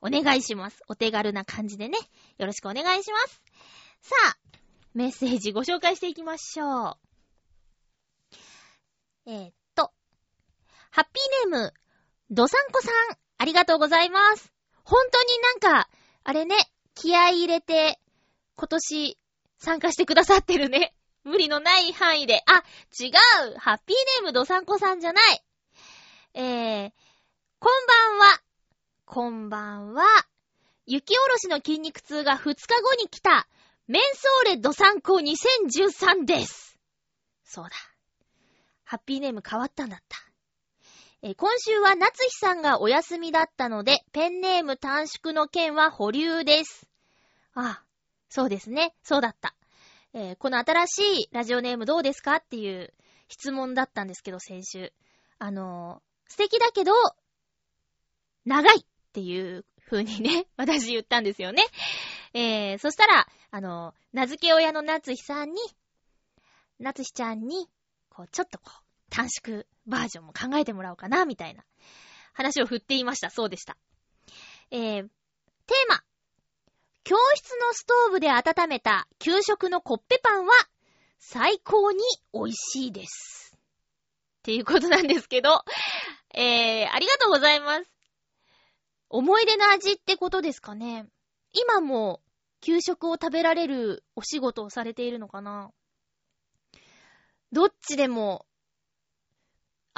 [0.00, 0.80] お願いします。
[0.88, 1.98] お手軽な感じでね、
[2.38, 3.42] よろしくお願いします。
[4.00, 4.36] さあ、
[4.94, 6.96] メッセージご紹介していきましょう。
[9.26, 9.92] えー、っと、
[10.90, 11.74] ハッピーネーム、
[12.30, 12.92] ドサンコさん、
[13.36, 14.50] ありがとうございます。
[14.82, 15.90] 本当になんか、
[16.24, 16.56] あれね、
[16.96, 18.00] 気合い入れて、
[18.56, 19.18] 今年
[19.58, 20.94] 参加してくださってるね。
[21.22, 22.42] 無理のない範囲で。
[22.46, 22.64] あ、
[22.98, 23.10] 違
[23.50, 25.44] うハッピーネームドサンコさんじゃない。
[26.34, 26.92] えー、
[27.58, 28.42] こんばんは。
[29.04, 30.04] こんばんは。
[30.86, 33.46] 雪下ろしの筋肉痛が2日後に来た、
[33.88, 36.78] メンソーレドサンコ2013です。
[37.44, 37.76] そうだ。
[38.84, 40.18] ハッピーネーム変わったんだった。
[41.28, 46.86] え、今週は夏日さんがお休みだったので、ペンネーム短縮の件は保留です。
[47.52, 47.84] ああ、
[48.28, 48.94] そうですね。
[49.02, 49.56] そうだった。
[50.14, 52.94] えー、この新しいラジオネームどうですかっていう
[53.26, 54.92] 質問だったんですけど、先週。
[55.40, 56.92] あのー、素敵だけど、
[58.44, 61.64] 長いっていう風にね、 私言ったんですよね。
[62.34, 65.60] えー、そしたら、あのー、名付け親の夏日さんに、
[66.78, 67.68] 夏日ちゃんに、
[68.10, 71.64] こう、ちょっとこう、短縮バージョンも考えてもらおうかな、みたいな
[72.32, 73.30] 話を振っていました。
[73.30, 73.76] そうでした。
[74.70, 76.02] えー、テーマ。
[77.04, 80.52] 教室のストーブで温めた給食のコッペパンは
[81.18, 81.98] 最高に
[82.32, 83.56] 美味しいです。
[83.56, 83.58] っ
[84.42, 85.64] ていうことなんですけど、
[86.34, 87.90] えー、ありがとうございます。
[89.08, 91.06] 思い出の味ってことですかね。
[91.52, 92.20] 今も
[92.60, 95.70] 給食を食べられるお仕事をされているのかな
[97.52, 98.44] どっちでも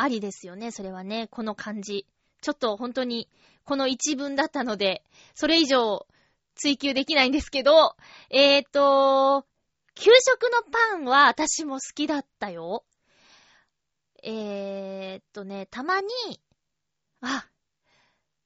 [0.01, 2.07] ありですよね、それはね、この感じ。
[2.41, 3.29] ちょっと本当に、
[3.65, 5.03] この一文だったので、
[5.35, 6.07] それ以上
[6.55, 7.97] 追求できないんですけど、
[8.31, 9.45] えーと、
[9.97, 12.85] 給食のパンは私も好きだったよ。
[14.23, 16.09] えーとね、たまに、
[17.21, 17.49] あ、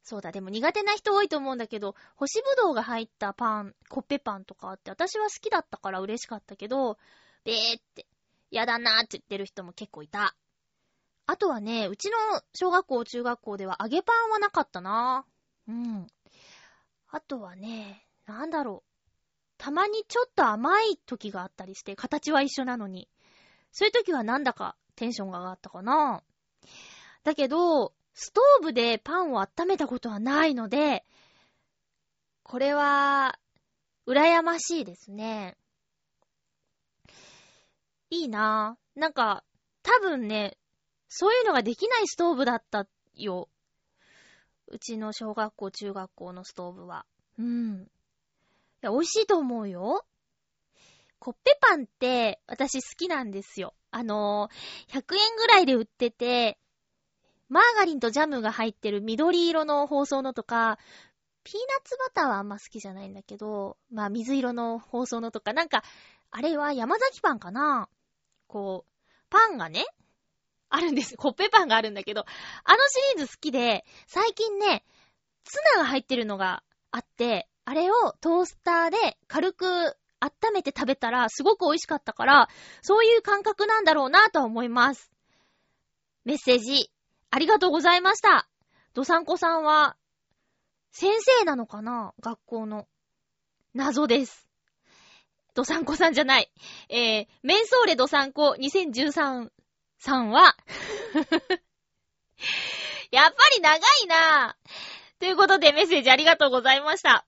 [0.03, 6.97] そうだ、でも苦手な人多いと思うんだけど、干しぶどうが入ったパン、コッペパンとかあって、私は好きだったから嬉しかったけど、
[7.45, 8.07] べーって、
[8.51, 10.35] やだなーって言ってる人も結構いた。
[11.27, 12.17] あとはね、うちの
[12.55, 15.25] 小学校、中学校では揚げパンはなかったな。
[15.69, 16.07] うん。
[17.09, 18.93] あとはね、なんだろう。
[19.59, 23.09] たまにちょっと甘い時があったりして、形は一緒なのに。
[23.71, 26.23] そういう時はなんだかテンションが上がったかな。
[27.23, 31.05] だけど、ストーブでパンを温めたことはないので、
[32.43, 33.39] これは、
[34.07, 35.57] 羨ましいですね。
[38.11, 39.01] いいなぁ。
[39.01, 39.45] なんか、
[39.83, 40.59] 多分ね、
[41.15, 43.51] そういうのができないストーブだったよ。
[44.67, 47.05] うちの小学校、中学校のストーブは。
[47.39, 47.83] うん。
[47.83, 47.87] い
[48.81, 50.07] や、美味しいと思うよ。
[51.19, 53.75] コッペパンって私好きなんですよ。
[53.91, 56.59] あのー、100円ぐらいで売ってて、
[57.51, 60.79] マーガリンとジャムが入ってる緑色の包装のとか、
[61.45, 65.85] ピーナッツバターはあんま好きじゃないんだけど、まあ水色の包装のとか、なんか、
[66.31, 67.91] あれは山崎パンかな
[68.47, 69.85] こう、パンがね、
[70.75, 71.17] あるんです。
[71.19, 72.25] コッペパンがあるんだけど、
[72.65, 74.85] あのシリーズ好きで、最近ね、
[75.45, 79.67] ツナが入ってるのがあって、あれをトースターで軽く
[80.21, 82.49] 温めて食べたらすごく美味しかったから、
[82.81, 85.13] そういう感覚なんだろうなと思います。
[86.25, 86.91] メッセージ、
[87.31, 88.49] ありがとうございました。
[88.95, 89.97] ドサンコさんは、
[90.91, 92.15] 先生なのかな？
[92.21, 92.87] 学校の。
[93.75, 94.49] 謎です。
[95.55, 96.51] ドサンコさんじゃない。
[96.89, 99.51] えー、メンソーレドサンコ2013
[100.03, 100.57] さんは
[103.13, 107.25] やっぱり長いなぁということでメッセージありがとうございました。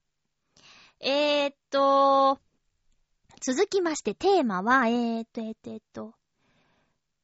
[0.98, 2.40] えー、っと、
[3.40, 6.14] 続きましてテーマは、えー、っと、えー、っと、え、っと、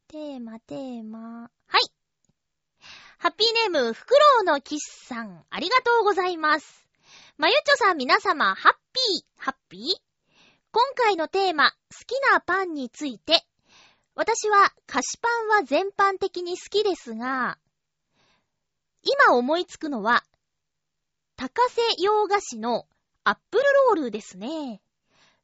[0.06, 1.50] テーマ、テーマ。
[1.66, 1.90] はい。
[3.18, 6.88] ハッピーネーム、フクロウのキスさん、ありがとうございます。
[7.38, 10.10] まゆちょさん皆様、ハッピー、ハッピー？
[10.70, 11.76] 今回のテーマ、好
[12.06, 13.44] きなパンについて。
[14.14, 17.58] 私は菓子パンは全般的に好きですが、
[19.02, 20.22] 今思いつくのは、
[21.36, 22.86] 高瀬洋菓子の
[23.24, 24.82] アップルロールですね。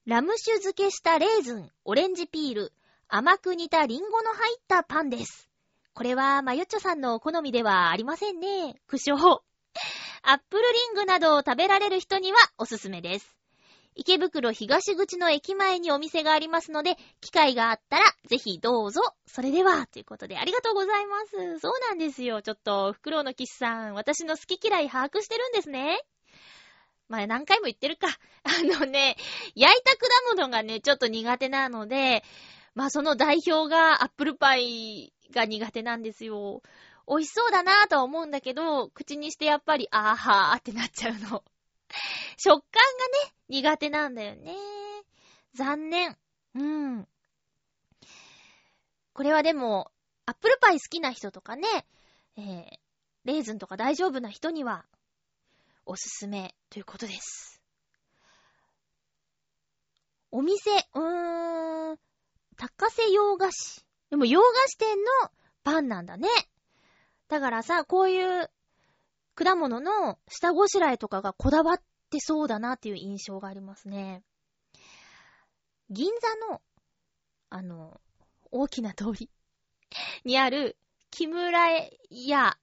[0.04, 2.72] ラム酒漬けしたレーズン、オレンジピール、
[3.08, 5.48] 甘く煮たリンゴの入ったパンです。
[5.94, 8.80] これは、まゆっちょさんのお好みではありませんね。
[8.86, 9.40] 苦笑。
[10.22, 13.35] アップルリングなどを食べられる人にはおすすめです。
[13.98, 19.00] 池袋東口の駅前にお店がありますので、機会があったらぜひどうぞ。
[19.26, 21.58] それでは、ということでありがとうございます。
[21.60, 22.42] そうなんですよ。
[22.42, 25.98] ちょっと、フクロウの騎士さん、私の好き嫌い把握してるんですね。
[27.08, 28.08] まあ何回も言ってるか。
[28.44, 29.16] あのね、
[29.54, 32.22] 焼いた果物がね、ちょっと苦手なので、
[32.74, 36.62] まあその代表がアップルパイが苦手なんですよ。
[37.08, 41.44] 美味しそうだなぁとは思うんだけど、口にしてやっぱり、あーはーってなっちゃうの。
[42.36, 42.82] 食感
[43.24, 44.56] がね、苦手なんだよね。
[45.54, 46.18] 残念。
[46.54, 47.08] うん。
[49.12, 49.90] これはでも、
[50.26, 51.66] アップルパイ好きな人とかね、
[52.36, 52.78] えー、
[53.24, 54.86] レーズンとか大丈夫な人には、
[55.86, 57.62] おすすめということです。
[60.30, 61.98] お店、うーん、
[62.56, 63.86] 高瀬洋菓子。
[64.10, 65.30] でも洋菓子店の
[65.62, 66.28] パンなんだね。
[67.28, 68.50] だからさ、こういう
[69.36, 74.22] 果物の下ごしらえとかがこだわってそうだなっていう印象がありますね。
[75.90, 76.62] 銀座の、
[77.50, 78.00] あの、
[78.50, 79.30] 大きな通り
[80.24, 80.76] にある
[81.10, 81.68] 木村
[82.10, 82.56] 屋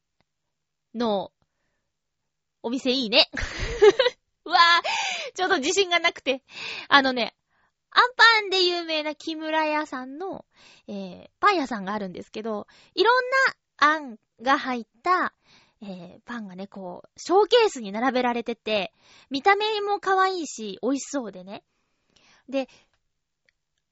[0.96, 1.32] の
[2.64, 3.30] お店いいね。
[4.46, 6.44] うわぁ、ちょっと自信がなくて。
[6.90, 7.36] あのね、
[7.92, 10.46] アンパンで有名な木村屋さんの、
[10.88, 15.34] えー、パン屋さんがあるんですけど、いろんなあんが入った、
[15.86, 18.94] えー、パンがね、こう、ショーケースに並べられてて、
[19.30, 21.64] 見た目も可愛いし、美味しそうでね。
[22.48, 22.70] で、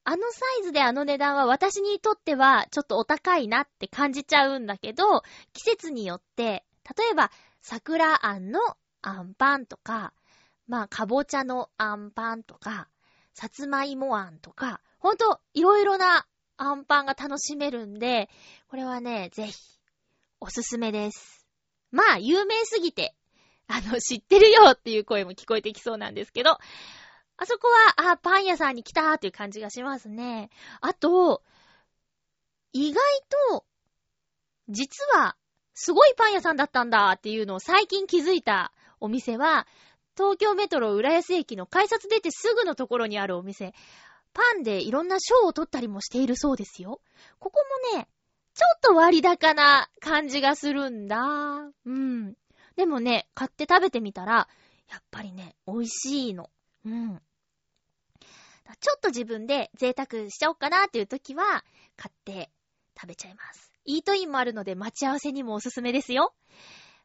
[0.04, 5.22] あのサイズであの値段は私にとってはちょっとお高いなって感じちゃうんだけど、
[5.54, 6.66] 季節によって、
[6.98, 7.30] 例えば
[7.62, 8.60] 桜あんの
[9.02, 10.14] あんパンとか、
[10.68, 12.88] まあ、かぼちゃのあんパンとか、
[13.34, 16.26] さつまいもあんとか、ほんと、いろいろな
[16.58, 18.30] あんパンが楽しめるんで、
[18.68, 19.54] これはね、ぜひ、
[20.40, 21.41] おすすめです。
[21.92, 23.16] まあ、有名すぎて、
[23.68, 26.52] あの、知ってるよっていう声も聞こえてきそうなんですけど、
[27.38, 30.50] あそこは、あ、パン屋さんに来たーっていう感じがしますね。
[30.80, 31.44] あと、
[32.74, 33.02] 意外
[33.50, 33.66] と、
[34.70, 35.36] 実は、
[35.74, 39.68] すごいパン屋さんだったんだっていうのを最近気づいたお店は、
[40.16, 43.74] 東京メトロ浦安駅の改札出てすぐのところにあるお店、
[44.34, 47.02] パンでいろんな賞を取ったりもしているそうですよ。
[47.40, 47.64] ここ
[47.94, 48.08] もね、
[48.54, 51.72] ちょっと割高な感じがするんだ。
[51.86, 52.36] うん。
[52.76, 54.48] でもね、買って食べてみたら、
[54.90, 56.50] やっぱりね、美味しいの。
[56.86, 57.22] うん。
[58.80, 61.64] ちょっと自分で贅沢しちゃおうかなっていう時は、
[61.98, 62.50] 買って
[63.00, 63.72] 食べちゃいます。
[63.86, 66.34] イートインもあるので待ち合わせにもおすすめですよ。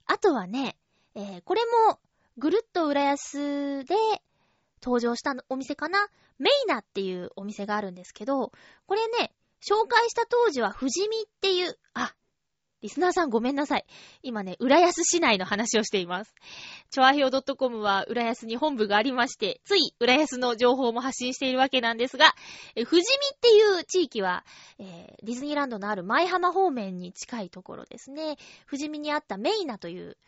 [0.06, 0.76] あとはね、
[1.14, 1.98] えー、これも
[2.38, 3.94] ぐるっと浦安で
[4.82, 6.06] 登場したお店かな？
[6.38, 8.52] メイナっていうお店があるんですけど、
[8.86, 12.14] これね、紹介した当時は富士見っていう、あ、
[12.82, 13.86] リスナーさんごめんなさい。
[14.22, 16.34] 今ね、浦安市内の話をしています。
[16.90, 22.34] チョアヘオ .com は浦安に本部がありまして、つい浦安の情報も発信しているわけなんですが、
[22.74, 24.44] え富士見っていう地域は、
[24.78, 28.36] えー、ディズニーランドのある舞浜方面に近いところですね。
[28.70, 30.18] 富士見にあったメイナという、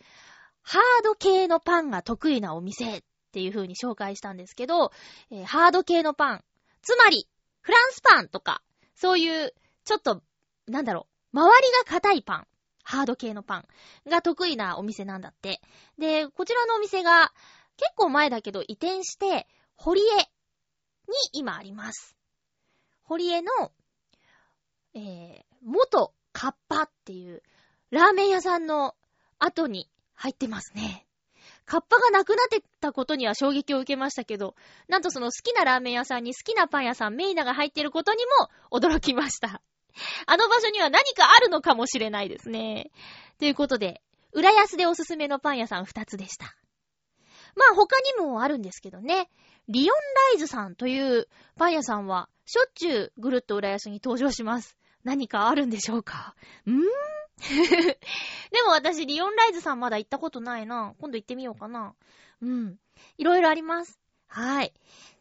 [0.62, 3.03] ハード系のパンが得意なお店っ
[3.33, 4.91] ていう風に紹介したんですけど、
[5.31, 6.45] えー、ハード系のパン、
[6.83, 7.29] つまり、
[7.61, 8.62] フランスパンとか、
[8.99, 10.22] そういう、ちょっと、
[10.66, 12.46] なんだろう、周りが硬いパン、
[12.82, 13.68] ハード系のパン
[14.11, 15.61] が得意なお店なんだって。
[15.99, 17.32] で、こちらのお店が、
[17.76, 19.46] 結構前だけど移転して、
[19.76, 20.26] 堀江に
[21.32, 22.16] 今あります。
[23.05, 23.72] 堀江の、
[24.94, 27.42] えー、元カッパっていう
[27.90, 28.96] ラーメン屋さんの
[29.38, 31.07] 後に入ってますね。
[31.68, 34.54] カッパがなくなってたことには衝撃を受けましたけど、
[34.88, 38.48] なんとその好きなラーメン屋さんに好きなパン屋さん、メイナが入ってることにも
[38.78, 39.60] 驚きました。
[40.26, 42.90] あの場所には何かあるのかもしれないですね。
[43.38, 44.00] ということで、
[44.32, 46.56] 浦安でおすすめのパン屋さん2つでした。
[47.54, 49.28] まあ他にもあるんですけどね。
[49.68, 49.96] リオン
[50.32, 54.78] ライズさんというパン屋さんはしょっちゅうぐるっと浦安に登場します。
[55.04, 56.34] 何かあるんでしょうか？
[56.64, 56.80] んーん
[58.51, 60.95] でも私、リオンライズさんまだ行ったことないな。
[61.01, 61.95] 今度行ってみようかな。
[62.43, 62.78] うん。
[63.16, 64.01] いろいろあります。
[64.26, 64.74] はい。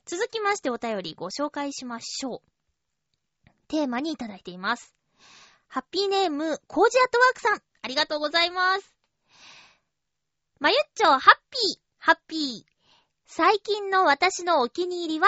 [0.06, 3.50] 続きましてお便りご紹介しましょう。
[3.68, 4.96] テーマにいただいています。
[5.68, 8.96] ハッピーネーム、コージアットワークさん、ありがとうございます。
[10.60, 12.78] まゆっちょ、ハッピー、ハッピー。
[13.26, 15.28] 最近の私のお気に入りは、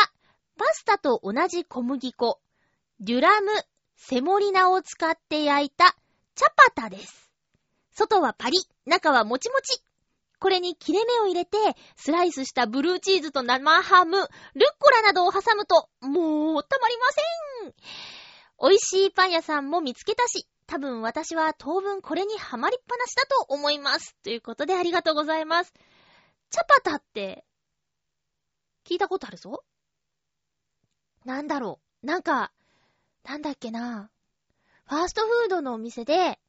[0.58, 2.40] パスタと同じ小麦粉、
[3.02, 3.52] デュラム、
[3.98, 5.96] セモリナを使って焼いた、
[6.40, 7.30] チャパタです。
[7.92, 9.84] 外はパリ、中はもちもち。
[10.40, 11.58] これに切れ目を入れて、
[11.98, 14.30] スライスしたブルーチーズと生ハム、ルッ
[14.80, 17.08] コラなどを挟むと、もう、たまりま
[17.62, 17.74] せん
[18.62, 24.16] 美味しいパン屋さんも見つけたし、多分私は当分これにハマりっぱなしだと思います。
[24.24, 25.74] ということでありがとうございます。
[26.52, 27.44] チャパタって、
[28.86, 29.66] 聞いたことあるぞ
[31.26, 32.06] なんだろう。
[32.06, 32.54] なんか、
[33.26, 34.10] なんだっけな。
[34.90, 36.40] ファーストフードのお店で、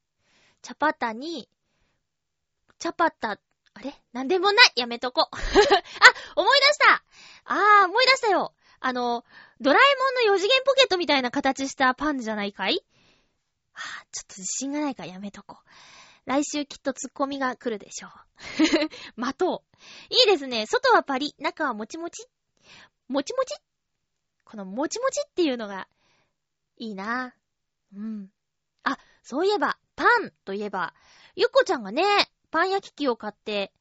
[0.63, 1.47] チャパタに、
[2.79, 3.39] チャパタ、
[3.75, 3.95] あれ？
[4.15, 4.73] なんでもない？
[4.77, 5.29] やめとこ。
[5.31, 5.35] あ、
[6.37, 7.05] 思い出した
[7.45, 9.27] あー、思い出したよあの、
[9.61, 12.83] ドラえもんの4次元ポケットみたいな形したパンじゃないかい？
[13.73, 15.59] はぁ、ちょっと自信がないからやめとこ。
[16.25, 18.11] 来週きっとツッコミが来るでしょう。
[19.21, 20.15] 待とう。
[20.15, 20.65] いいですね。
[20.65, 22.27] 外はパリ、中はもちもち。
[23.09, 23.55] もちもち？
[24.45, 25.89] このもちもちっていうのが、
[26.79, 27.40] いいなぁ。
[27.95, 28.31] うん。
[28.85, 30.95] あ、そういえば、パンといえば、
[31.37, 32.05] ゆっこちゃんがね、
[32.51, 33.73] パン焼き器を買って、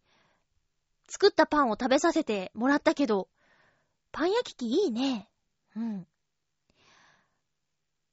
[1.08, 3.30] 作ったパンを食べさせてもらったけど、
[4.12, 5.28] パン焼き器いいね。
[5.76, 6.08] うん。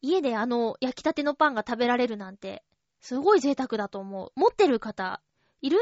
[0.03, 2.63] 家であの焼きたてのパンが食べられるなんて、
[3.01, 4.33] すごい贅沢だと思う。
[4.39, 5.21] 持ってる方、
[5.63, 5.79] いる？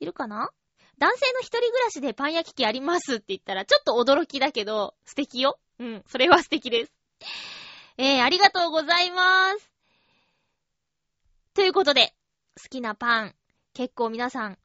[0.00, 0.50] いるかな？
[0.98, 5.58] 男性の一人暮らしでパン焼き器ありますって言ったら、ちょっと驚きだけど、素敵よ。
[5.78, 6.92] うん、それは素敵です。
[7.96, 9.70] えー、ありがとうございます。
[11.54, 12.12] ということで、
[12.60, 13.34] 好きなパン、
[13.72, 14.58] 結構皆さん、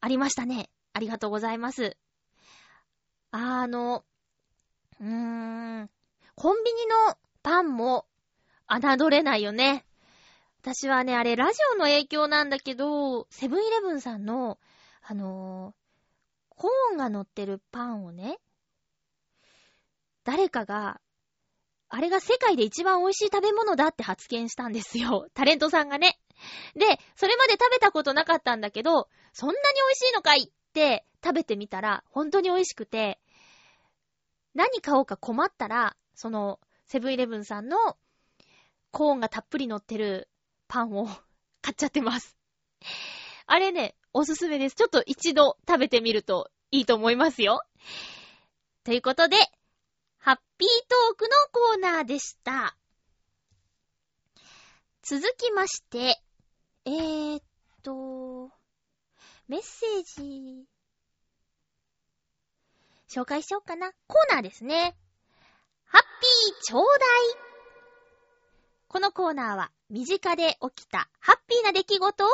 [0.00, 0.70] ありましたね。
[0.94, 1.96] ありがとうございます。
[3.30, 4.04] あの、
[5.00, 5.06] うー
[5.82, 5.90] ん、
[6.34, 8.06] コンビニのパンも、
[8.66, 9.84] 侮れないよね。
[10.62, 14.58] 私はね、あれ、ラジオの影響なんだけど、セブンイレブンさんの、
[15.02, 18.38] あのー、コーンが乗ってるパンをね、
[20.24, 21.02] 誰かが、
[21.94, 25.28] あれが世界で一番美味しい食べ物だって発言したんですよ。
[25.32, 26.18] タレントさんがね。
[26.74, 33.20] で、それまで食べたことなかったんだけど、そんなに美味しいのかいって食べてみたら、本当に美味しくて、
[34.54, 37.96] 何買おうか困ったら、その、セブンイレブンさんの
[38.90, 40.28] コーンがたっぷり乗ってる
[40.66, 41.06] パンを
[41.62, 42.36] 買っちゃってます。
[43.46, 44.74] あれね、おすすめです。
[44.74, 47.62] ちょっと一度食べてみるといいと思いますよ。
[48.82, 49.36] ということで、
[50.24, 52.74] ハッピートークのコーナーでした。
[55.02, 56.18] 続きまして、
[56.86, 57.42] えー、っ
[57.82, 58.50] と、
[59.48, 60.64] メッセージ、
[63.06, 63.92] 紹介しようかな。
[64.06, 64.96] コーナーですね。
[65.84, 66.98] ハッピーちょうだい。
[68.88, 72.28] このコーナーは、身近で起きたハッピーな出来事を、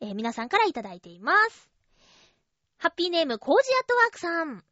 [0.00, 1.70] えー、皆さんからいただいています。
[2.78, 4.64] ハッピーネームコージアットワークさん。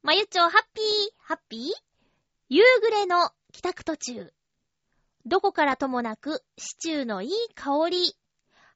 [0.00, 0.84] まゆちょハッピー、
[1.18, 1.60] ハッピー？
[2.48, 4.32] 夕暮れの帰宅途中。
[5.26, 8.16] どこからともなくシチューのいい香り。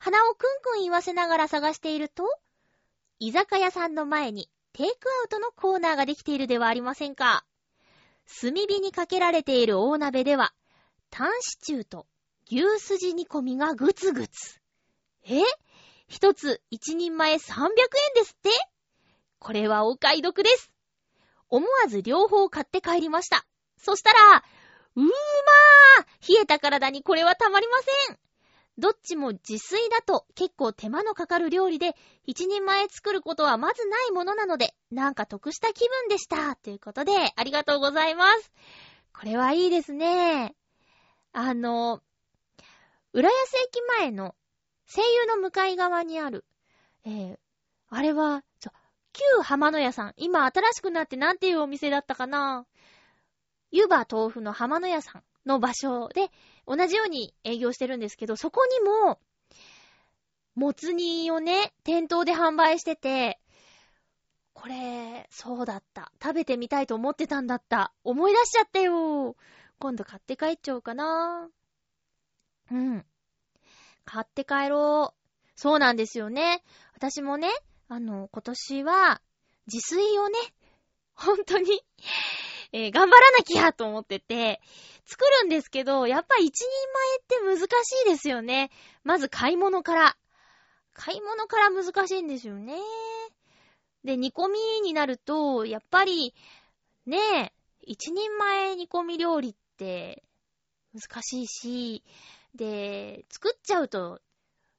[0.01, 2.25] 鼻をくんくん言わせながら探していると、
[3.21, 4.93] 居酒屋さんの前にテイク
[5.23, 7.45] アウトのコーナーができているではありませんか。
[8.41, 10.53] 炭火にかけられている大鍋では、
[11.11, 12.09] タンシチューと
[12.51, 14.61] 牛すじ煮込みがぐつぐつ。
[15.25, 15.41] え？
[16.09, 17.69] 一つ一人前300円
[18.17, 18.51] ですって？
[19.39, 20.72] これはお買い得です。
[21.53, 23.45] 思わず両方買って帰りました。
[23.77, 24.43] そしたら、
[24.97, 27.79] うーまー冷えた体にこれはたまりま
[28.09, 28.19] せん
[28.79, 31.95] どっちも自炊だと結構手間のかかる料理で、
[32.25, 36.57] 一人前作ることはまずないものなので、なんか得した気分でした。
[36.57, 38.51] ということで、ありがとうございます。
[39.13, 40.55] これはいいですね。
[41.35, 42.01] あの、
[43.13, 44.35] 浦安駅前の
[44.87, 46.47] 声優の向かい側にある、
[47.05, 47.39] えー、
[47.91, 48.43] あれは、
[49.13, 50.15] 旧浜野屋さん。
[50.17, 52.67] 今新しくなってなんていうお店だったかな？
[53.71, 56.31] 湯葉豆腐の浜野屋さんの場所で、
[56.67, 59.19] 同じように営業してるんですけど、そこにも、
[60.55, 63.39] もつ煮をね、店頭で販売してて、
[64.53, 66.13] これ、そうだった。
[66.23, 67.93] 食べてみたいと思ってたんだった。
[68.05, 69.35] 思い出しちゃったよ。
[69.79, 71.49] 今度買って帰っちゃおうかな。
[72.71, 73.05] うん。
[74.05, 75.19] 買って帰ろう。
[75.57, 76.63] そうなんですよね。
[76.95, 77.49] 私もね、
[77.93, 79.21] あの、今年は、
[79.71, 80.39] 自炊をね、
[81.15, 81.85] 本当に
[82.73, 84.63] えー、頑張らなきゃと思ってて、
[85.05, 86.67] 作るんですけど、やっぱ一人
[87.37, 88.71] 前って難しいですよね。
[89.05, 90.17] まず買い物から。
[90.95, 92.79] 買い物から難しいんですよね。
[94.05, 96.35] で、煮込みになると、やっぱり、
[97.05, 100.23] ねえ、一人前煮込み料理って
[100.95, 102.05] 難しいし、
[102.55, 104.23] で、作っちゃうと、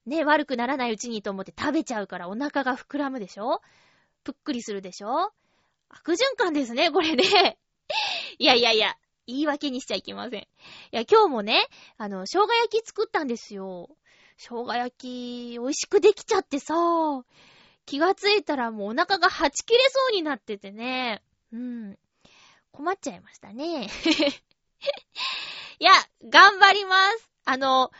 [0.05, 3.61] ね、悪くならないうちにと思って食べちゃうからお腹が膨らむでしょ？
[4.23, 5.31] ぷっくりするでしょ？
[5.89, 7.57] 悪循環ですね、これね。
[8.39, 8.97] いやいやいや、
[9.27, 10.41] 言い訳にしちゃいけません。
[10.41, 10.45] い
[10.91, 13.89] や、今日もね、あの、生姜焼き作ったんですよ。
[14.37, 16.73] 生姜焼き、美味しくできちゃってさ、
[17.85, 21.21] 気がついたらもうお腹がはち切れそうになっててね。
[21.51, 21.99] うん。
[22.71, 23.85] 困っちゃいましたね。
[25.79, 25.91] いや、
[26.27, 27.29] 頑張ります。
[27.45, 27.91] あの、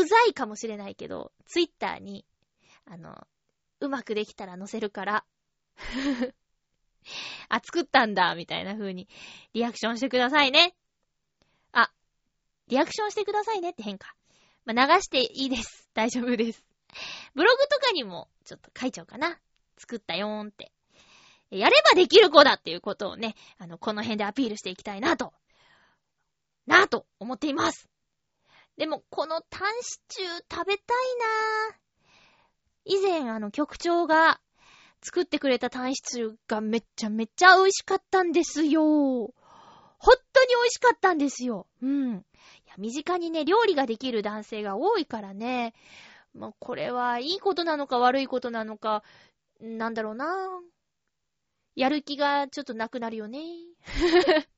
[0.00, 2.24] うざいかもしれないけど、ツイッターに、
[2.86, 3.26] あの、
[3.80, 5.24] うまくできたら載せるから。
[7.48, 9.08] あ、作ったんだ、みたいな風に、
[9.52, 10.74] リアクションしてくださいね。
[11.72, 11.92] あ、
[12.68, 14.14] リアクションしてくださいねって変か。
[14.64, 15.90] まあ、流していいです。
[15.92, 16.64] 大丈夫です。
[17.34, 19.38] ブログとかにも、ちょっと書いちゃおうかな。
[19.76, 20.72] 作ったよーんって。
[21.50, 25.32] やればできる子だっていうことをね、あの、この辺でアピールしていきたいなと、
[26.66, 27.88] なぁと思っています。
[28.76, 30.96] でも、このタンシチュー食べたい
[31.70, 31.84] なぁ。
[32.84, 34.40] 以前、あの、局長が
[35.02, 38.82] 作ってくれたタンシチューがめっちゃめっちゃ美味しかったんですよ。
[39.98, 41.66] 本当に美味しかったんですよ。
[41.82, 42.16] うん。
[42.16, 42.22] い
[42.66, 45.74] や、身近にね、料理ができる男性が多いからね。
[46.34, 49.04] まあ、これはいいことなのか悪いことなのか、
[49.60, 50.28] なんだろうなぁ
[51.76, 53.40] やる気がちょっとなくなるよね。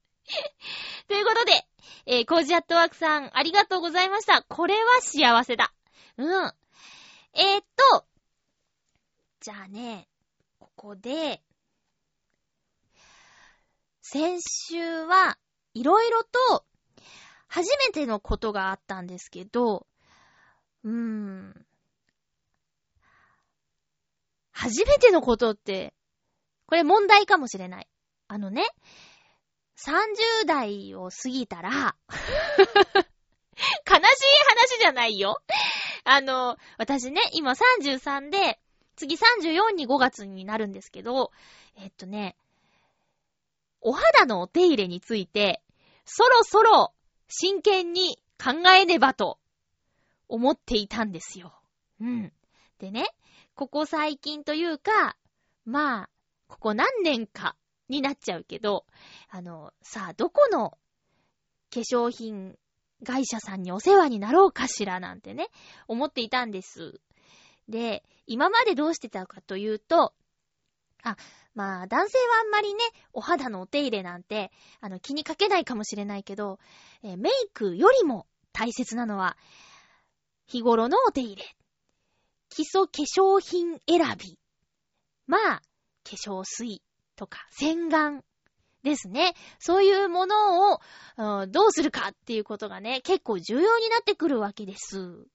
[1.08, 1.66] ということで、
[2.06, 4.42] えー、コージアットワークさん、ありがとうございました。
[4.42, 5.72] これは幸せだ。
[6.16, 6.52] うん。
[7.34, 8.06] えー、っと、
[9.40, 10.08] じゃあね、
[10.58, 11.42] ここで、
[14.02, 15.36] 先週は
[15.74, 16.64] いろいろと
[17.48, 19.86] 初めてのことがあったんですけど、
[20.84, 21.66] うーん。
[24.52, 25.92] 初めてのことって、
[26.66, 27.88] これ問題かもしれない。
[28.28, 28.64] あのね、
[29.76, 32.16] 30代を過ぎたら 悲
[32.76, 33.04] しい
[33.94, 35.42] 話じゃないよ。
[36.04, 38.60] あの、私ね、今33で、
[38.96, 41.32] 次34に5月になるんですけど、
[41.76, 42.36] えっとね、
[43.80, 45.62] お肌のお手入れについて、
[46.04, 46.92] そろそろ
[47.28, 49.38] 真剣に考えねばと
[50.28, 51.52] 思っていたんですよ。
[52.00, 52.32] うん。
[52.78, 53.08] でね、
[53.54, 55.16] ここ最近というか、
[55.64, 56.10] まあ、
[56.48, 57.56] ここ何年か
[57.88, 58.84] になっちゃうけど、
[59.28, 60.70] あの、さあ、どこの
[61.72, 62.56] 化粧品
[63.04, 65.48] 会社さんにお世話になろうかしらなんてね、
[65.88, 67.00] 思っていたんです。
[67.68, 70.14] で、今までどうしてたかというと、
[71.02, 71.16] あ、
[71.54, 72.80] まあ、男性はあんまりね、
[73.12, 76.58] お肌のお手入れなんて、あの、気にかけないかもしれないけど、
[77.02, 79.36] え、メイクよりも大切なのは、
[80.46, 81.44] 日頃のお手入れ。
[82.48, 84.38] 基礎化粧品選び。
[85.26, 85.62] まあ、
[86.04, 86.82] 化粧水
[87.16, 88.22] とか洗顔
[88.82, 89.34] ですね。
[89.58, 90.80] そういうものを、
[91.48, 95.26] どうするかっていうことがね、結構重要になってくるわけです。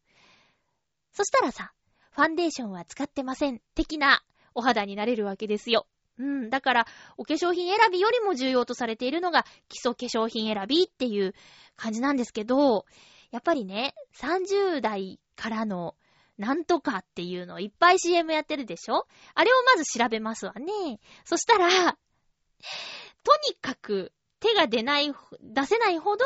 [1.11, 1.73] そしたらさ、
[2.11, 3.61] ファンデーションは使ってません。
[3.75, 4.23] 的な
[4.53, 5.85] お肌になれるわけですよ。
[6.17, 6.49] うん。
[6.49, 11.33] だから、お化粧品選びよりも重要とされているのが、基礎化粧品選びっていう
[11.75, 12.85] 感じなんですけど、
[13.31, 15.95] やっぱりね、30代からの
[16.41, 19.07] なんとかっていうのをいっぱい CM やってるでしょ？
[19.35, 20.99] あれをまず調べますわね。
[21.23, 26.25] そしたら、とにかく手が出ない、出せないほど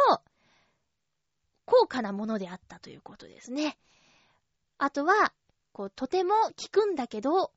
[1.65, 3.77] 高価なものであったということですね。
[4.77, 5.33] あとは、
[5.73, 7.51] こう、とても効くんだけど、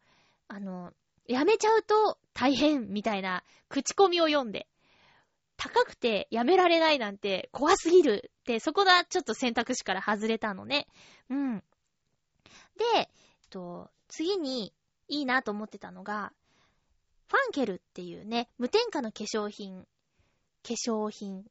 [0.48, 0.92] あの、
[1.28, 4.66] やめちゃうと大変みたいな口コミを読んで、
[5.56, 10.88] 高くてやめられないなんて怖すぎるって、そこがちょっと選択肢から外れたのね。
[11.30, 11.64] うん。
[12.78, 13.06] で、えっ
[13.50, 14.72] と、次に
[15.08, 16.32] いいなと思ってたのが、
[17.28, 19.86] ファンケルっていうね、無添加の化粧品、
[20.66, 21.44] 化粧品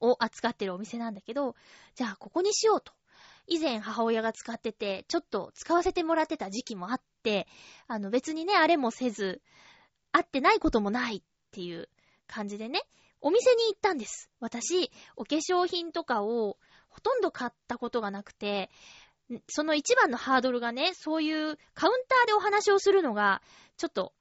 [0.00, 1.54] を扱ってるお店なんだけど、
[1.94, 2.92] じゃあここにしようと。
[3.46, 7.46] 以前母親が使ってて、ちょっと使わせてもらってた時期もあって、
[7.86, 9.42] あの別にね、あれもせず、
[10.12, 11.22] 会ってないこともないっ
[11.52, 11.88] ていう
[12.26, 12.82] 感じでね、
[13.20, 14.30] お店に行ったんです。
[14.40, 18.70] 私、お化粧品とかをほとんど買ったことがなくて、
[19.48, 23.42] その一番のハードルがね、そういうカウンターでお話をするのが、
[23.76, 24.12] ちょっと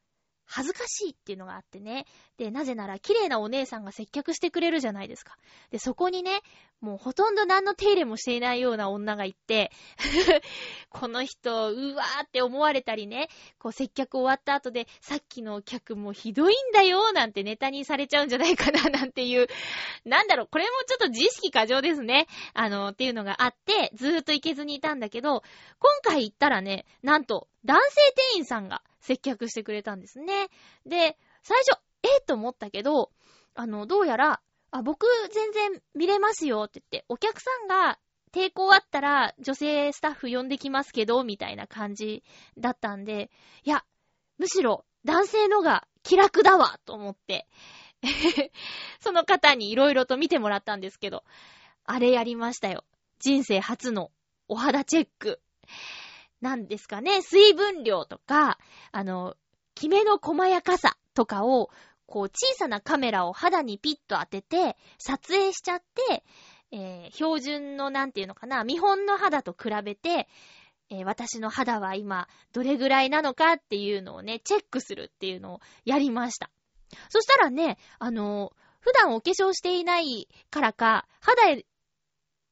[0.50, 2.06] 恥ずかしいっていうのがあってね。
[2.38, 5.38] で、なぜなら綺麗なお姉さんが接客してくれるじゃないですか。
[5.70, 6.41] で、そこにね、
[6.82, 9.72] もうほとんど何の手入れもしていないような女がいて、
[10.89, 13.30] この人、うわーって思われたりね、
[13.60, 19.47] こう接客終わった後で、さっきの客もひどいんだよ、なんてネタにされちゃうんじゃないかな、 なんていう、
[20.04, 22.28] なんだろう、これもちょっと自意識過剰ですね。
[22.54, 25.43] あの、っていうのがあって、ずーっと行けずにいたんだけど、
[25.78, 30.50] 今回行ったらね、なんと、男性店員さんが接客してくれたんですね。
[30.86, 32.08] で、最初、え？
[32.24, 33.12] ー、と思ったけど、
[33.56, 34.41] あの、どうやら、
[34.72, 38.00] あ、僕全然見れますよって言って、お客さんが
[38.32, 42.24] 抵抗あったら女性スタッフ呼んできますけど、みたいな感じ
[42.58, 43.32] だったんで、
[43.64, 43.84] いや、
[44.38, 47.47] むしろ男性のが気楽だわと思って、
[49.02, 51.24] その方に色々と見てもらったんですけど、
[51.84, 52.86] あれやりましたよ。
[53.20, 54.12] 人生初の
[54.47, 55.41] お肌チェック。
[56.42, 58.58] なんですかね、水分量とか、
[58.92, 59.36] あの、
[59.76, 61.70] キメの細やかさとかを、
[62.06, 66.24] こう小さなカメラを肌にピッと当てて、撮影しちゃって、
[66.72, 70.28] えー、標準のなんていうのかな、見本の肌と比べて、
[70.90, 76.50] えー、私の肌は今どれぐらいなのかっていうのをね、チェックするっていうのをやりました。
[77.10, 81.62] そしたらね、あのー、普段お化粧していないからか、肌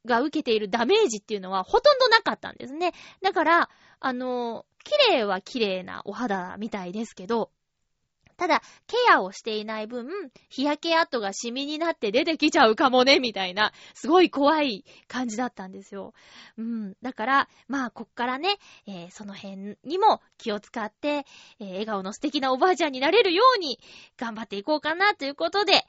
[0.08, 2.94] が受けているダメージっていうのはほとんどなかったんですね。
[3.22, 7.52] だから、あの、綺麗は綺麗なお肌みたいですけど、
[8.38, 10.08] ただ、ケアをしていない分、
[10.48, 16.14] 日焼け跡がシミになって出てきちゃうかもね、みたいな、すごい怖い感じだったんですよ。
[16.56, 16.96] うん。
[17.02, 21.26] だから、まあ、こっからね、えー、その辺にも気を使って、
[21.60, 23.80] えー、笑顔の素敵なおばあちゃんになれるように、
[24.18, 25.84] 頑張っていこうかな、ということで、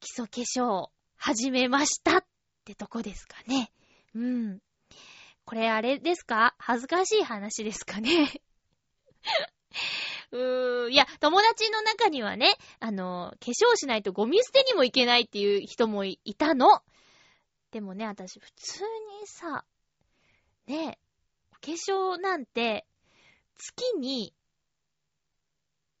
[0.00, 2.24] 基礎化粧、始めました
[2.62, 3.72] ってとこですかね。
[4.14, 4.60] うん。
[5.44, 6.54] これあれですか？
[6.58, 8.40] 恥ずかしい話ですかね？
[10.30, 16.82] うーん、いや、友達の中にはね、あの、化粧しないとゴミ捨てにもいけないっていう人もいたの。
[17.72, 19.64] でもね、私、普通にさ、
[20.66, 20.98] ね、
[21.50, 22.86] 化粧なんて、
[23.56, 24.32] 月に、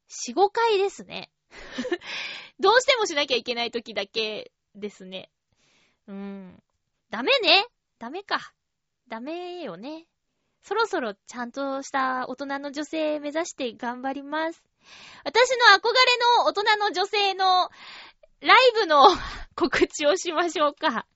[0.08, 1.30] 4、5回ですね。
[2.60, 5.30] どうしてもしなきゃいけない時だけですね。
[6.08, 6.62] うん。
[7.10, 7.66] ダメね。
[7.98, 8.52] ダメか。
[9.08, 10.06] ダメよね。
[10.62, 14.62] そろそろちゃんとした大人の女性目指して頑張ります。
[15.24, 17.68] 私の憧れの大人の女性の
[18.40, 19.04] ライブの
[19.54, 21.06] 告知をしましょうか。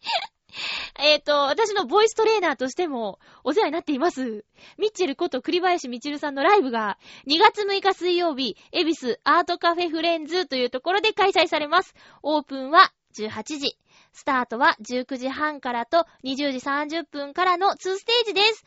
[0.98, 4.44] えっと、私のボイストレーナーとしてもお世話になっています。
[4.78, 11.94] ミッチェルこと栗林みちるさんのライブが2月6日水曜日、エビスアートカフェフレンズというところで開催されます。
[12.22, 13.78] オープンは18時。
[14.12, 18.64] スタートは19時半からと20時30分からの2ステージです。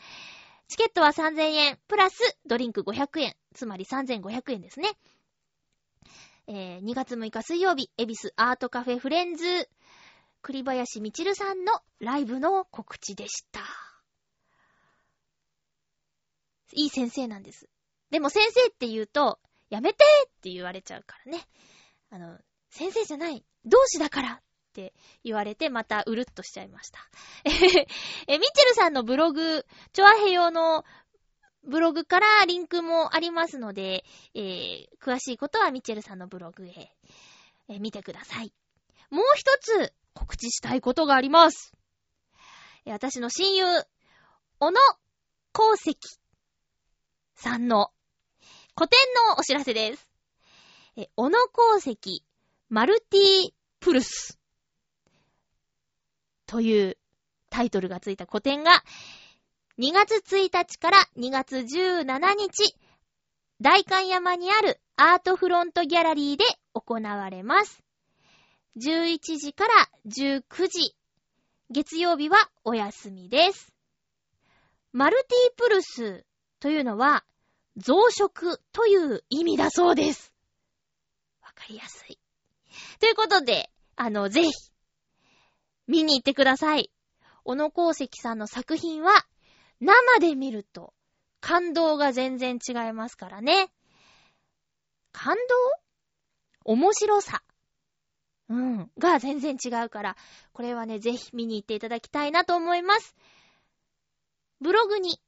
[0.67, 4.89] チケットは3000円、プラスドリンク500円、つまり3500円ですね。
[6.47, 9.69] えー、2月6日水曜日、エビスアートカフェフレンズ、
[10.41, 13.61] 栗林みちるさんのライブの告知でした。
[16.73, 17.69] いい先生なんです。
[18.09, 19.39] でも先生って言うと、
[19.69, 21.47] やめてって言われちゃうからね。
[22.09, 22.37] あの、
[22.69, 24.41] 先生じゃない、同志だから
[24.73, 24.93] って
[25.23, 26.99] 言われて、またうるっとしちゃいました。
[27.45, 28.37] え、ミッチェ
[28.69, 30.83] ルさんのブログ、チョアヘヨの
[31.63, 34.03] ブログからリンクもありますので、
[34.33, 36.91] えー、詳しいことはミッチェルさんのブログへ、
[37.69, 38.51] えー、見てください。
[39.11, 41.71] もう一つ告知したいことがあります。
[42.85, 43.65] 私の親友、
[44.59, 44.79] 小野
[45.53, 45.97] 功石
[47.35, 47.91] さんの
[48.75, 48.99] 古典
[49.29, 50.09] のお知らせです。
[50.97, 52.23] え、小野功石
[52.69, 54.39] マルティプルス
[56.45, 56.97] という
[57.49, 58.83] タイトルがついた個展が、
[59.79, 62.75] 2月1日から2月17日、
[63.61, 67.83] 大観山にあるアートフロントギャラリーで行われます。
[68.77, 70.95] 11時から19時、
[71.69, 73.73] 月曜日はお休みです。
[74.91, 76.25] マルティプルス
[76.59, 77.23] というのは
[77.77, 80.31] 増殖という意味だそうです。
[81.41, 82.19] わかりやすい。
[82.99, 84.51] ということで、あの、ぜひ、
[85.87, 86.91] 見に行ってください。
[87.43, 89.11] 小野功石さんの作品は、
[89.79, 90.93] 生で見ると、
[91.41, 93.71] 感動が全然違いますからね。
[95.11, 95.41] 感動？
[96.73, 97.43] 面白さ。
[98.49, 98.91] うん。
[98.97, 100.17] が全然違うから、
[100.53, 103.15] これはね、ぜひ見に行っていただきたいなと思います。
[104.61, 105.19] ブログに、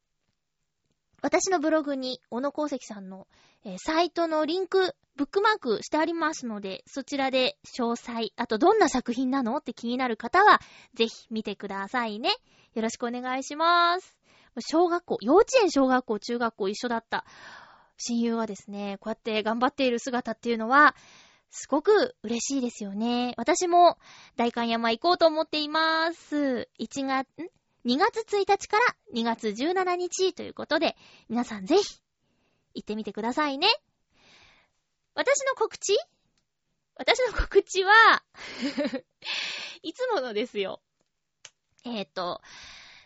[1.22, 3.28] 私のブログに、小野功石さんの、
[3.66, 10.61] え、サイトのリンクブックマークしてありますので、そちらで詳細、あとどんな作品なのって気になる方は、
[10.93, 12.30] ぜひ見てくださいね。
[12.76, 14.18] よろしくお願いします。
[14.59, 17.26] 小学校、幼稚園、小学校、中学校一緒だった
[17.97, 20.95] 親友はですね、こうやって頑張っている姿っていうのは、
[21.49, 23.34] すごく嬉しいですよね。
[23.38, 23.97] 私も
[24.36, 26.70] 大観山行こうと思っています。
[26.80, 27.49] 1月、ん
[27.86, 30.95] ?2 月1日から2月17日ということで、
[31.30, 32.05] 皆さんぜひ
[32.76, 33.67] 行ってみてくださいね。
[35.15, 35.97] 私の告知？
[36.97, 38.23] 私の告知は
[39.82, 40.82] いつものですよ。
[41.84, 42.41] えっ、ー、と、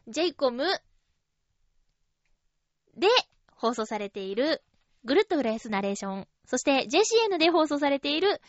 [0.08, 0.58] JCOM
[2.98, 3.08] で
[3.52, 4.62] 放送されている
[5.06, 8.42] ぐるっと浦安ナレーション、そして JCN で放送されている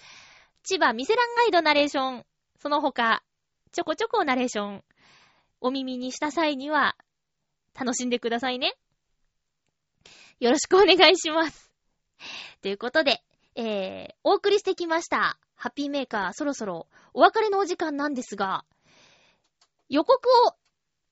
[0.62, 2.26] 千葉ミセランガイドナレーション、
[2.58, 3.22] その他、
[3.72, 4.84] ちょこちょこナレーション、
[5.60, 6.96] お耳にした際には、
[7.78, 8.76] 楽しんでくださいね。
[10.40, 11.70] よろしくお願いします。
[12.62, 13.22] ということで、
[13.56, 15.38] えー、お送りしてきました。
[15.54, 18.64] ハッピーメーカー、そろそろお別れのお時間なんですが、
[19.90, 20.16] 予告
[20.48, 20.54] を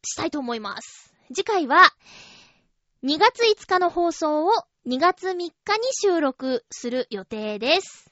[0.03, 1.15] したいと思います。
[1.35, 1.91] 次回は、
[3.05, 4.53] 2月5日の放送を
[4.87, 5.53] 2月3日に
[5.93, 8.11] 収録する予定です。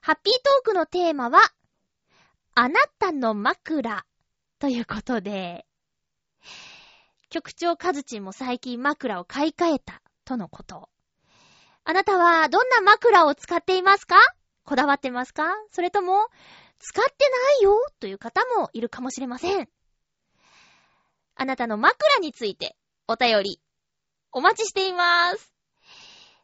[0.00, 1.40] ハッピートークのテーマは、
[2.56, 4.04] あなたの枕
[4.58, 5.64] ということで、
[7.30, 10.90] 局長カズチンも最近枕を買い替えたとのこと。
[11.84, 14.16] あなたはどんな枕を使っていますか？
[14.62, 15.54] こだわってますか？
[15.72, 16.26] それとも、
[16.78, 17.78] 使ってないよ？
[17.98, 19.70] という方もいるかもしれません。
[21.34, 22.76] あなたの枕について
[23.06, 23.58] お便り
[24.30, 25.50] お待ちしています。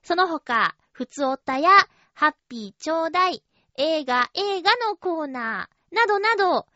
[0.03, 1.69] その他、ふつおたや
[2.15, 3.45] ハッピーちょうだい、
[3.77, 6.67] 映画映画のコーナーなどなど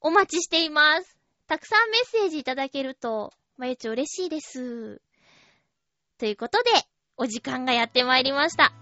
[0.00, 1.16] お待ちしています。
[1.46, 5.00] たくさんメッセージいただけると、まゆち嬉しいです。
[6.18, 6.70] ということで、
[7.16, 8.72] お時間がやってまいりました。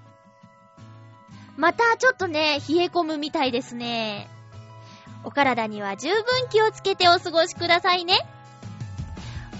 [1.57, 4.29] またちょっとね、冷え込むみたいですね。
[5.23, 8.15] お体には十分気をつけてお過ごしくださいね。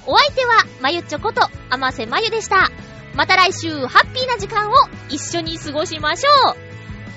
[0.07, 2.71] お相手は、まゆっちょこと、あませまゆでした。
[3.15, 4.75] また来週、ハッピーな時間を
[5.11, 6.33] 一緒に過ごしましょう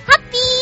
[0.10, 0.59] ハッピー